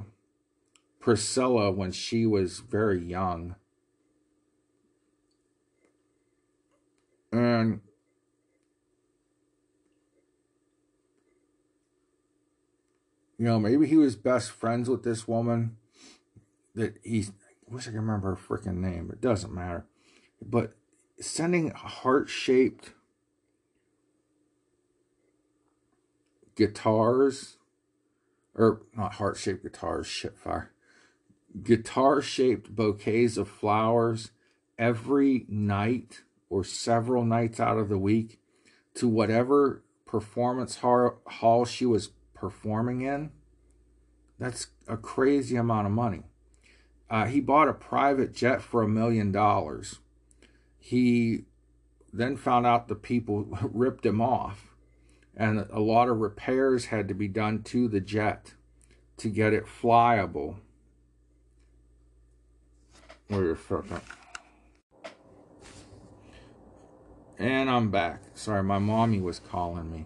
Priscilla 1.09 1.71
when 1.71 1.91
she 1.91 2.27
was 2.27 2.59
very 2.59 3.03
young. 3.03 3.55
And 7.31 7.81
you 13.39 13.45
know, 13.45 13.59
maybe 13.59 13.87
he 13.87 13.97
was 13.97 14.15
best 14.15 14.51
friends 14.51 14.87
with 14.87 15.01
this 15.01 15.27
woman 15.27 15.77
that 16.75 16.99
he 17.03 17.21
I 17.23 17.73
wish 17.73 17.87
I 17.87 17.89
could 17.89 18.01
remember 18.01 18.35
her 18.35 18.57
freaking 18.57 18.77
name. 18.77 19.09
It 19.11 19.19
doesn't 19.19 19.51
matter. 19.51 19.87
But 20.39 20.73
sending 21.19 21.71
heart 21.71 22.29
shaped 22.29 22.93
guitars 26.55 27.57
or 28.53 28.83
not 28.95 29.13
heart 29.13 29.37
shaped 29.37 29.63
guitars, 29.63 30.05
shit 30.05 30.37
fire. 30.37 30.71
Guitar 31.63 32.21
shaped 32.21 32.75
bouquets 32.75 33.37
of 33.37 33.47
flowers 33.47 34.31
every 34.77 35.45
night 35.47 36.21
or 36.49 36.63
several 36.63 37.23
nights 37.25 37.59
out 37.59 37.77
of 37.77 37.89
the 37.89 37.97
week 37.97 38.39
to 38.95 39.07
whatever 39.07 39.83
performance 40.05 40.77
hall 40.77 41.65
she 41.65 41.85
was 41.85 42.11
performing 42.33 43.01
in. 43.01 43.31
That's 44.39 44.67
a 44.87 44.97
crazy 44.97 45.55
amount 45.55 45.87
of 45.87 45.93
money. 45.93 46.23
Uh, 47.09 47.25
he 47.25 47.39
bought 47.39 47.67
a 47.67 47.73
private 47.73 48.33
jet 48.33 48.61
for 48.61 48.81
a 48.81 48.87
million 48.87 49.31
dollars. 49.31 49.99
He 50.77 51.45
then 52.13 52.37
found 52.37 52.65
out 52.65 52.87
the 52.87 52.95
people 52.95 53.45
ripped 53.61 54.05
him 54.05 54.21
off 54.21 54.69
and 55.39 55.65
a 55.71 55.79
lot 55.79 56.09
of 56.09 56.19
repairs 56.19 56.85
had 56.85 57.07
to 57.07 57.13
be 57.13 57.29
done 57.29 57.63
to 57.63 57.87
the 57.87 58.01
jet 58.01 58.53
to 59.15 59.29
get 59.29 59.53
it 59.53 59.65
flyable. 59.65 60.57
Wait 63.29 63.45
a 63.45 63.55
second. 63.55 64.01
And 67.37 67.69
I'm 67.69 67.91
back. 67.91 68.21
Sorry, 68.33 68.63
my 68.63 68.79
mommy 68.79 69.21
was 69.21 69.39
calling 69.39 69.91
me. 69.91 70.05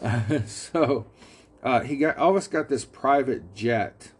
so, 0.46 1.06
uh, 1.62 1.80
he 1.80 1.96
got 1.96 2.16
Elvis 2.16 2.50
got 2.50 2.68
this 2.68 2.84
private 2.84 3.54
jet 3.54 4.12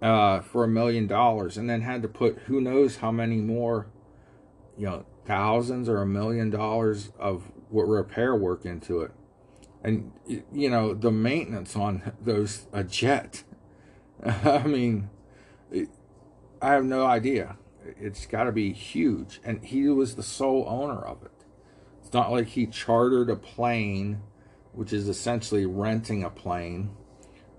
uh, 0.00 0.40
for 0.40 0.62
a 0.62 0.68
million 0.68 1.06
dollars, 1.06 1.56
and 1.56 1.68
then 1.68 1.80
had 1.80 2.02
to 2.02 2.08
put 2.08 2.38
who 2.46 2.60
knows 2.60 2.96
how 2.98 3.10
many 3.10 3.36
more, 3.36 3.88
you 4.76 4.86
know, 4.86 5.06
thousands 5.26 5.88
or 5.88 6.00
a 6.00 6.06
million 6.06 6.50
dollars 6.50 7.10
of 7.18 7.50
repair 7.70 8.34
work 8.34 8.64
into 8.64 9.00
it, 9.02 9.10
and 9.82 10.12
you 10.52 10.70
know 10.70 10.94
the 10.94 11.10
maintenance 11.10 11.74
on 11.74 12.12
those 12.20 12.66
a 12.72 12.84
jet. 12.84 13.42
I 14.24 14.62
mean, 14.64 15.10
I 15.72 16.72
have 16.72 16.84
no 16.84 17.06
idea 17.06 17.56
it's 17.98 18.26
got 18.26 18.44
to 18.44 18.52
be 18.52 18.72
huge. 18.72 19.40
And 19.44 19.64
he 19.64 19.88
was 19.88 20.14
the 20.14 20.22
sole 20.22 20.64
owner 20.68 21.00
of 21.00 21.22
it. 21.22 21.30
It's 22.00 22.12
not 22.12 22.30
like 22.30 22.48
he 22.48 22.66
chartered 22.66 23.30
a 23.30 23.36
plane, 23.36 24.22
which 24.72 24.92
is 24.92 25.08
essentially 25.08 25.66
renting 25.66 26.24
a 26.24 26.30
plane, 26.30 26.90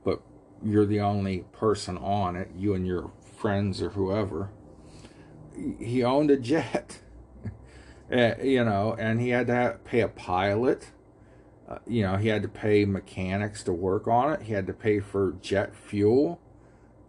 but 0.04 0.22
you're 0.64 0.86
the 0.86 1.02
only 1.02 1.40
person 1.52 1.98
on 1.98 2.36
it, 2.36 2.50
you 2.56 2.74
and 2.74 2.86
your 2.86 3.12
friends 3.38 3.82
or 3.82 3.90
whoever. 3.90 4.50
He 5.80 6.04
owned 6.04 6.32
a 6.32 6.38
jet, 6.38 7.00
uh, 8.12 8.36
you 8.42 8.64
know, 8.64 8.96
and 8.98 9.20
he 9.20 9.30
had 9.30 9.48
to 9.48 9.54
have, 9.54 9.84
pay 9.84 10.02
a 10.02 10.08
pilot. 10.08 10.92
Uh, 11.68 11.78
you 11.86 12.02
know, 12.02 12.16
he 12.18 12.30
had 12.30 12.42
to 12.42 12.48
pay 12.48 12.86
mechanics 12.86 13.62
to 13.64 13.74
work 13.74 14.08
on 14.08 14.34
it. 14.34 14.42
He 14.44 14.54
had 14.54 14.66
to 14.68 14.74
pay 14.74 15.00
for 15.00 15.36
jet 15.42 15.76
fuel 15.76 16.42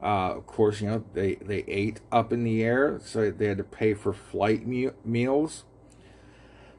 uh, 0.03 0.35
of 0.37 0.47
course, 0.47 0.81
you 0.81 0.89
know 0.89 1.05
they 1.13 1.35
they 1.37 1.65
ate 1.69 2.01
up 2.11 2.33
in 2.33 2.45
the 2.45 2.63
air, 2.63 3.01
so 3.05 3.31
they 3.31 3.47
had 3.47 3.59
to 3.59 3.65
pay 3.65 3.95
for 3.95 4.13
flight 4.13 4.67
me- 4.67 4.91
meals. 5.05 5.65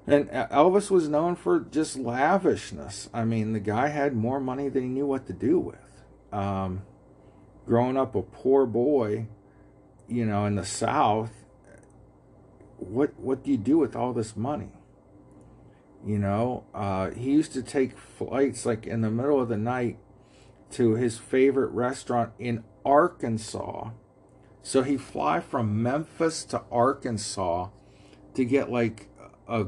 And 0.07 0.29
Elvis 0.29 0.89
was 0.89 1.07
known 1.07 1.35
for 1.35 1.59
just 1.59 1.95
lavishness. 1.95 3.09
I 3.13 3.23
mean, 3.23 3.53
the 3.53 3.59
guy 3.59 3.89
had 3.89 4.15
more 4.15 4.39
money 4.39 4.67
than 4.67 4.83
he 4.83 4.89
knew 4.89 5.05
what 5.05 5.27
to 5.27 5.33
do 5.33 5.59
with. 5.59 6.03
Um, 6.31 6.81
growing 7.67 7.97
up 7.97 8.15
a 8.15 8.23
poor 8.23 8.65
boy, 8.65 9.27
you 10.07 10.25
know, 10.25 10.45
in 10.45 10.55
the 10.55 10.65
South, 10.65 11.31
what 12.77 13.17
what 13.19 13.43
do 13.43 13.51
you 13.51 13.57
do 13.57 13.77
with 13.77 13.95
all 13.95 14.13
this 14.13 14.35
money? 14.35 14.71
You 16.05 16.17
know, 16.17 16.63
uh, 16.73 17.11
he 17.11 17.31
used 17.31 17.53
to 17.53 17.61
take 17.61 17.97
flights 17.97 18.65
like 18.65 18.87
in 18.87 19.01
the 19.01 19.11
middle 19.11 19.39
of 19.39 19.49
the 19.49 19.57
night 19.57 19.99
to 20.71 20.95
his 20.95 21.19
favorite 21.19 21.71
restaurant 21.71 22.31
in 22.39 22.63
Arkansas. 22.85 23.89
So 24.61 24.83
he 24.83 24.97
fly 24.97 25.39
from 25.39 25.81
Memphis 25.81 26.45
to 26.45 26.63
Arkansas 26.71 27.69
to 28.35 28.45
get 28.45 28.71
like 28.71 29.09
a 29.47 29.67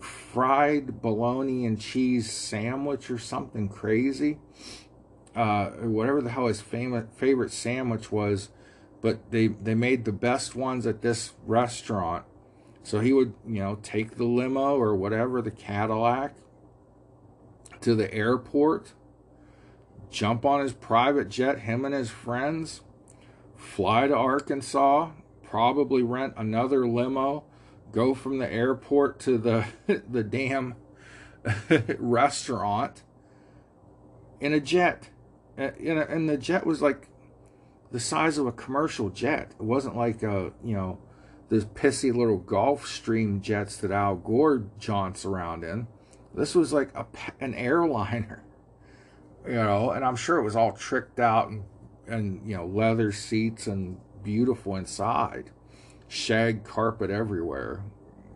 fried 0.00 1.00
bologna 1.00 1.66
and 1.66 1.80
cheese 1.80 2.30
sandwich 2.30 3.10
or 3.10 3.18
something 3.18 3.68
crazy. 3.68 4.38
Uh, 5.34 5.70
whatever 5.70 6.20
the 6.20 6.30
hell 6.30 6.46
his 6.46 6.60
famous 6.60 7.04
favorite 7.16 7.52
sandwich 7.52 8.10
was, 8.10 8.50
but 9.00 9.30
they 9.30 9.46
they 9.48 9.74
made 9.74 10.04
the 10.04 10.12
best 10.12 10.54
ones 10.54 10.86
at 10.86 11.02
this 11.02 11.32
restaurant. 11.46 12.24
So 12.82 13.00
he 13.00 13.12
would, 13.12 13.34
you 13.46 13.60
know, 13.60 13.78
take 13.82 14.16
the 14.16 14.24
limo 14.24 14.76
or 14.76 14.96
whatever, 14.96 15.42
the 15.42 15.50
Cadillac 15.50 16.34
to 17.80 17.94
the 17.94 18.12
airport 18.12 18.94
jump 20.10 20.44
on 20.44 20.60
his 20.60 20.72
private 20.72 21.28
jet, 21.28 21.60
him 21.60 21.84
and 21.84 21.94
his 21.94 22.10
friends, 22.10 22.82
fly 23.56 24.06
to 24.08 24.14
Arkansas, 24.14 25.10
probably 25.42 26.02
rent 26.02 26.34
another 26.36 26.86
limo, 26.86 27.44
go 27.92 28.14
from 28.14 28.38
the 28.38 28.52
airport 28.52 29.18
to 29.20 29.38
the 29.38 29.66
the 30.08 30.22
damn 30.22 30.74
restaurant 31.98 33.02
in 34.40 34.52
a 34.52 34.60
jet. 34.60 35.10
And, 35.56 35.74
and 35.76 36.28
the 36.28 36.36
jet 36.36 36.64
was 36.64 36.80
like 36.80 37.08
the 37.90 37.98
size 37.98 38.38
of 38.38 38.46
a 38.46 38.52
commercial 38.52 39.10
jet. 39.10 39.54
It 39.58 39.64
wasn't 39.64 39.96
like 39.96 40.22
a, 40.22 40.52
you 40.62 40.74
know, 40.74 40.98
those 41.48 41.64
pissy 41.64 42.14
little 42.14 42.38
Gulfstream 42.38 43.40
jets 43.40 43.78
that 43.78 43.90
Al 43.90 44.16
Gore 44.16 44.66
jaunts 44.78 45.24
around 45.24 45.64
in. 45.64 45.88
This 46.34 46.54
was 46.54 46.72
like 46.72 46.94
a, 46.94 47.06
an 47.40 47.54
airliner 47.54 48.44
you 49.48 49.54
know, 49.54 49.90
and 49.90 50.04
I'm 50.04 50.16
sure 50.16 50.38
it 50.38 50.42
was 50.42 50.56
all 50.56 50.72
tricked 50.72 51.18
out 51.18 51.48
and, 51.48 51.64
and 52.06 52.48
you 52.48 52.56
know, 52.56 52.66
leather 52.66 53.12
seats 53.12 53.66
and 53.66 53.98
beautiful 54.22 54.76
inside, 54.76 55.50
shag 56.06 56.64
carpet 56.64 57.10
everywhere. 57.10 57.82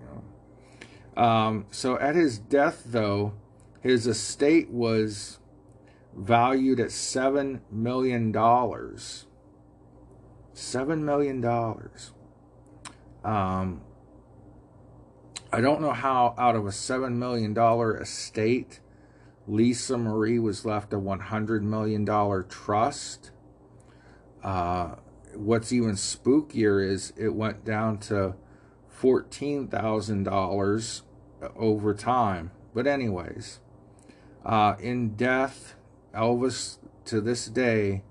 You 0.01 0.23
know. 1.17 1.23
Um, 1.23 1.67
so 1.71 1.99
at 1.99 2.15
his 2.15 2.39
death, 2.39 2.83
though, 2.87 3.35
his 3.81 4.07
estate 4.07 4.71
was 4.71 5.39
valued 6.17 6.81
at 6.81 6.91
seven 6.91 7.61
million 7.71 8.33
dollars. 8.33 9.27
Seven 10.55 11.05
million 11.05 11.41
dollars. 11.41 12.13
Um, 13.23 13.83
I 15.53 15.61
don't 15.61 15.83
know 15.83 15.93
how 15.93 16.35
out 16.39 16.57
of 16.57 16.67
a 16.67 16.73
seven 16.73 17.19
million 17.19 17.53
dollar 17.53 18.01
estate 18.01 18.81
Lisa 19.47 19.99
Marie 19.99 20.39
was 20.39 20.65
left 20.65 20.93
a 20.93 20.99
$100 20.99 21.63
million 21.63 22.07
trust. 22.49 23.31
Uh, 24.43 24.97
what's 25.35 25.73
even 25.73 25.93
spookier 25.93 26.85
is 26.85 27.13
it 27.17 27.35
went 27.35 27.65
down 27.65 27.99
to 27.99 28.35
$14,000 29.01 31.03
over 31.57 31.95
time. 31.95 32.51
But, 32.75 32.87
anyways, 32.87 33.61
uh, 34.45 34.77
in 34.81 35.17
death, 35.17 35.75
Elvis 36.15 36.79
to 37.07 37.21
this 37.21 37.47
day 37.47 38.03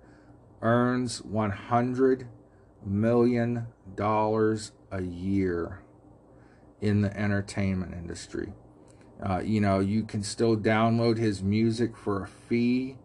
earns 0.62 1.22
$100 1.22 2.28
million 2.86 3.68
a 3.98 5.02
year 5.02 5.82
in 6.82 7.02
the 7.02 7.18
entertainment 7.18 7.94
industry. 7.94 8.54
Uh, 9.22 9.40
you 9.40 9.62
know, 9.62 9.80
you 9.80 10.04
can 10.04 10.24
still 10.24 10.58
download 10.58 11.18
his 11.18 11.44
music 11.44 11.96
for 11.96 12.24
a 12.24 12.28
fee. 12.28 12.98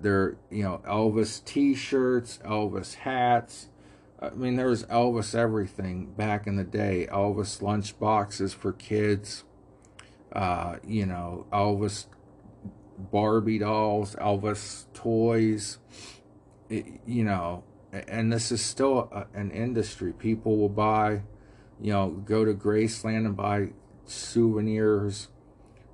There, 0.00 0.36
you 0.50 0.62
know, 0.62 0.80
Elvis 0.86 1.44
T-shirts, 1.44 2.38
Elvis 2.44 2.94
hats. 2.94 3.68
I 4.20 4.30
mean, 4.30 4.56
there 4.56 4.68
was 4.68 4.84
Elvis 4.84 5.34
everything 5.34 6.12
back 6.12 6.46
in 6.46 6.56
the 6.56 6.64
day. 6.64 7.06
Elvis 7.10 7.60
lunch 7.60 7.98
boxes 7.98 8.54
for 8.54 8.72
kids. 8.72 9.44
Uh, 10.32 10.76
you 10.86 11.04
know, 11.04 11.46
Elvis 11.52 12.06
Barbie 12.98 13.58
dolls, 13.58 14.14
Elvis 14.16 14.86
toys. 14.94 15.78
It, 16.70 16.86
you 17.06 17.24
know, 17.24 17.64
and 17.92 18.32
this 18.32 18.50
is 18.50 18.62
still 18.62 19.10
a, 19.12 19.26
an 19.38 19.50
industry. 19.50 20.12
People 20.12 20.56
will 20.56 20.70
buy, 20.70 21.22
you 21.80 21.92
know, 21.92 22.10
go 22.10 22.44
to 22.46 22.54
Graceland 22.54 23.26
and 23.26 23.36
buy 23.36 23.68
souvenirs 24.06 25.28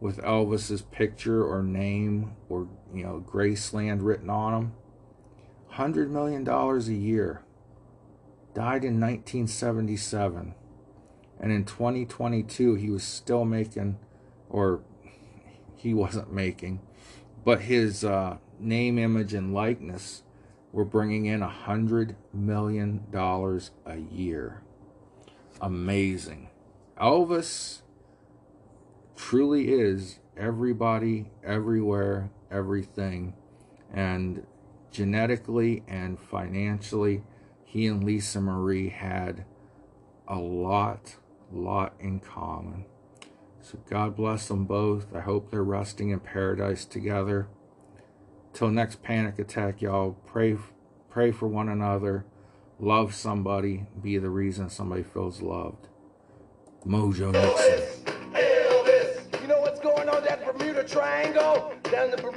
with 0.01 0.19
Elvis's 0.19 0.83
picture 0.83 1.45
or 1.45 1.63
name 1.63 2.33
or 2.49 2.67
you 2.93 3.05
know 3.05 3.25
Graceland 3.27 3.99
written 4.03 4.31
on 4.31 4.53
them. 4.53 4.73
Hundred 5.69 6.11
million 6.11 6.43
dollars 6.43 6.89
a 6.89 6.95
year. 6.95 7.43
Died 8.53 8.85
in 8.85 8.99
1977, 8.99 10.55
and 11.39 11.53
in 11.53 11.65
2022 11.65 12.75
he 12.75 12.91
was 12.91 13.05
still 13.05 13.45
making, 13.45 13.99
or 14.49 14.81
he 15.77 15.95
wasn't 15.95 16.33
making, 16.33 16.81
but 17.45 17.61
his 17.61 18.05
uh, 18.05 18.39
name, 18.59 18.99
image, 18.99 19.35
and 19.35 19.55
likeness 19.55 20.25
were 20.73 20.85
bringing 20.85 21.27
in 21.27 21.43
a 21.43 21.49
hundred 21.49 22.17
million 22.33 23.05
dollars 23.13 23.71
a 23.87 23.99
year. 23.99 24.63
Amazing. 25.61 26.49
Elvis 27.01 27.83
truly 29.21 29.71
is 29.71 30.19
everybody, 30.37 31.31
everywhere, 31.45 32.31
everything. 32.51 33.35
And 33.93 34.47
genetically 34.91 35.83
and 35.87 36.19
financially, 36.19 37.23
he 37.65 37.87
and 37.87 38.03
Lisa 38.03 38.41
Marie 38.41 38.89
had 38.89 39.45
a 40.27 40.39
lot, 40.39 41.17
lot 41.53 41.95
in 42.01 42.21
common. 42.21 42.87
So 43.61 43.79
God 43.89 44.17
bless 44.17 44.49
them 44.49 44.65
both. 44.65 45.15
I 45.15 45.21
hope 45.21 45.51
they're 45.51 45.63
resting 45.63 46.11
in 46.11 46.21
paradise 46.21 46.85
together. 46.87 47.47
Till 48.55 48.71
next 48.71 49.03
panic 49.03 49.39
attack, 49.39 49.83
y'all 49.83 50.17
pray 50.27 50.57
pray 51.11 51.31
for 51.31 51.47
one 51.47 51.69
another. 51.69 52.25
Love 52.79 53.15
somebody. 53.15 53.87
Be 54.01 54.17
the 54.17 54.31
reason 54.31 54.71
somebody 54.71 55.03
feels 55.03 55.43
loved. 55.43 55.89
Mojo 56.87 57.33
Nixon. 57.33 57.90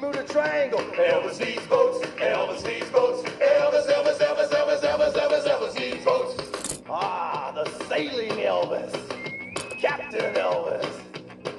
The 0.04 0.12
Bermuda 0.12 0.34
Triangle. 0.34 0.80
Elvis 0.80 1.39
needs 1.39 1.66
boats, 1.68 2.06
Elvis 2.18 2.66
needs 2.66 2.89
boats, 2.89 3.24
Elvis, 3.24 3.88
Elvis, 3.88 4.18
Elvis, 4.18 4.49
Elvis, 4.49 4.82
Elvis, 4.82 5.14
Elvis, 5.14 5.47
Elvis 5.47 5.80
needs 5.80 6.06
boats. 6.06 6.82
Ah, 6.89 7.51
the 7.56 7.70
sailing 7.86 8.32
Elvis, 8.32 8.91
Captain 9.80 10.34
Elvis, 10.36 10.99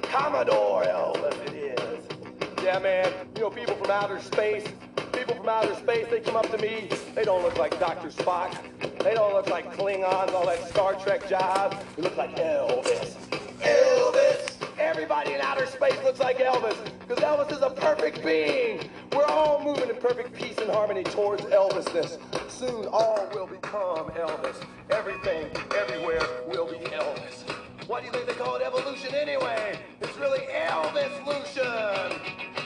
Commodore 0.03 0.83
Elvis 0.83 1.47
it 1.47 1.79
is. 1.79 2.63
Yeah, 2.63 2.79
man, 2.79 3.11
you 3.35 3.41
know, 3.41 3.49
people 3.49 3.75
from 3.75 3.91
outer 3.91 4.19
space, 4.19 4.65
people 5.11 5.35
from 5.35 5.49
outer 5.49 5.75
space, 5.75 6.07
they 6.09 6.19
come 6.19 6.35
up 6.35 6.49
to 6.51 6.57
me, 6.57 6.89
they 7.15 7.23
don't 7.23 7.43
look 7.43 7.57
like 7.57 7.79
Dr. 7.79 8.09
Spock, 8.09 8.55
they 8.99 9.13
don't 9.13 9.33
look 9.33 9.49
like 9.49 9.75
Klingons, 9.75 10.33
all 10.33 10.45
that 10.45 10.67
Star 10.69 10.93
Trek 10.95 11.27
job, 11.27 11.79
they 11.95 12.03
look 12.03 12.17
like 12.17 12.35
Elvis. 12.35 13.15
Elvis! 13.61 14.44
everybody 14.85 15.33
in 15.33 15.41
outer 15.41 15.65
space 15.65 15.97
looks 16.03 16.19
like 16.19 16.37
Elvis, 16.37 16.77
because 16.99 17.23
Elvis 17.23 17.51
is 17.51 17.61
a 17.63 17.71
perfect 17.71 18.23
being. 18.23 18.87
We're 19.15 19.25
all 19.25 19.63
moving 19.63 19.89
in 19.89 19.95
perfect 19.95 20.33
peace 20.33 20.57
and 20.59 20.69
harmony 20.69 21.03
towards 21.03 21.41
Elvisness. 21.43 22.19
Soon 22.49 22.85
all 22.91 23.27
will 23.33 23.47
become 23.47 24.09
Elvis. 24.11 24.63
Everything, 24.91 25.49
everywhere 25.75 26.21
will 26.47 26.67
be 26.67 26.77
Elvis. 26.85 27.49
Why 27.87 27.99
do 27.99 28.05
you 28.05 28.11
think 28.11 28.27
they 28.27 28.33
call 28.33 28.55
it 28.57 28.61
evolution 28.61 29.15
anyway? 29.15 29.79
It's 30.01 30.15
really 30.17 30.41
Elvis 30.41 31.25
Lucian. 31.25 32.19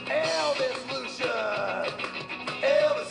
Elvis 0.06 0.92
Lucian. 0.92 2.10
Elvis 2.62 3.09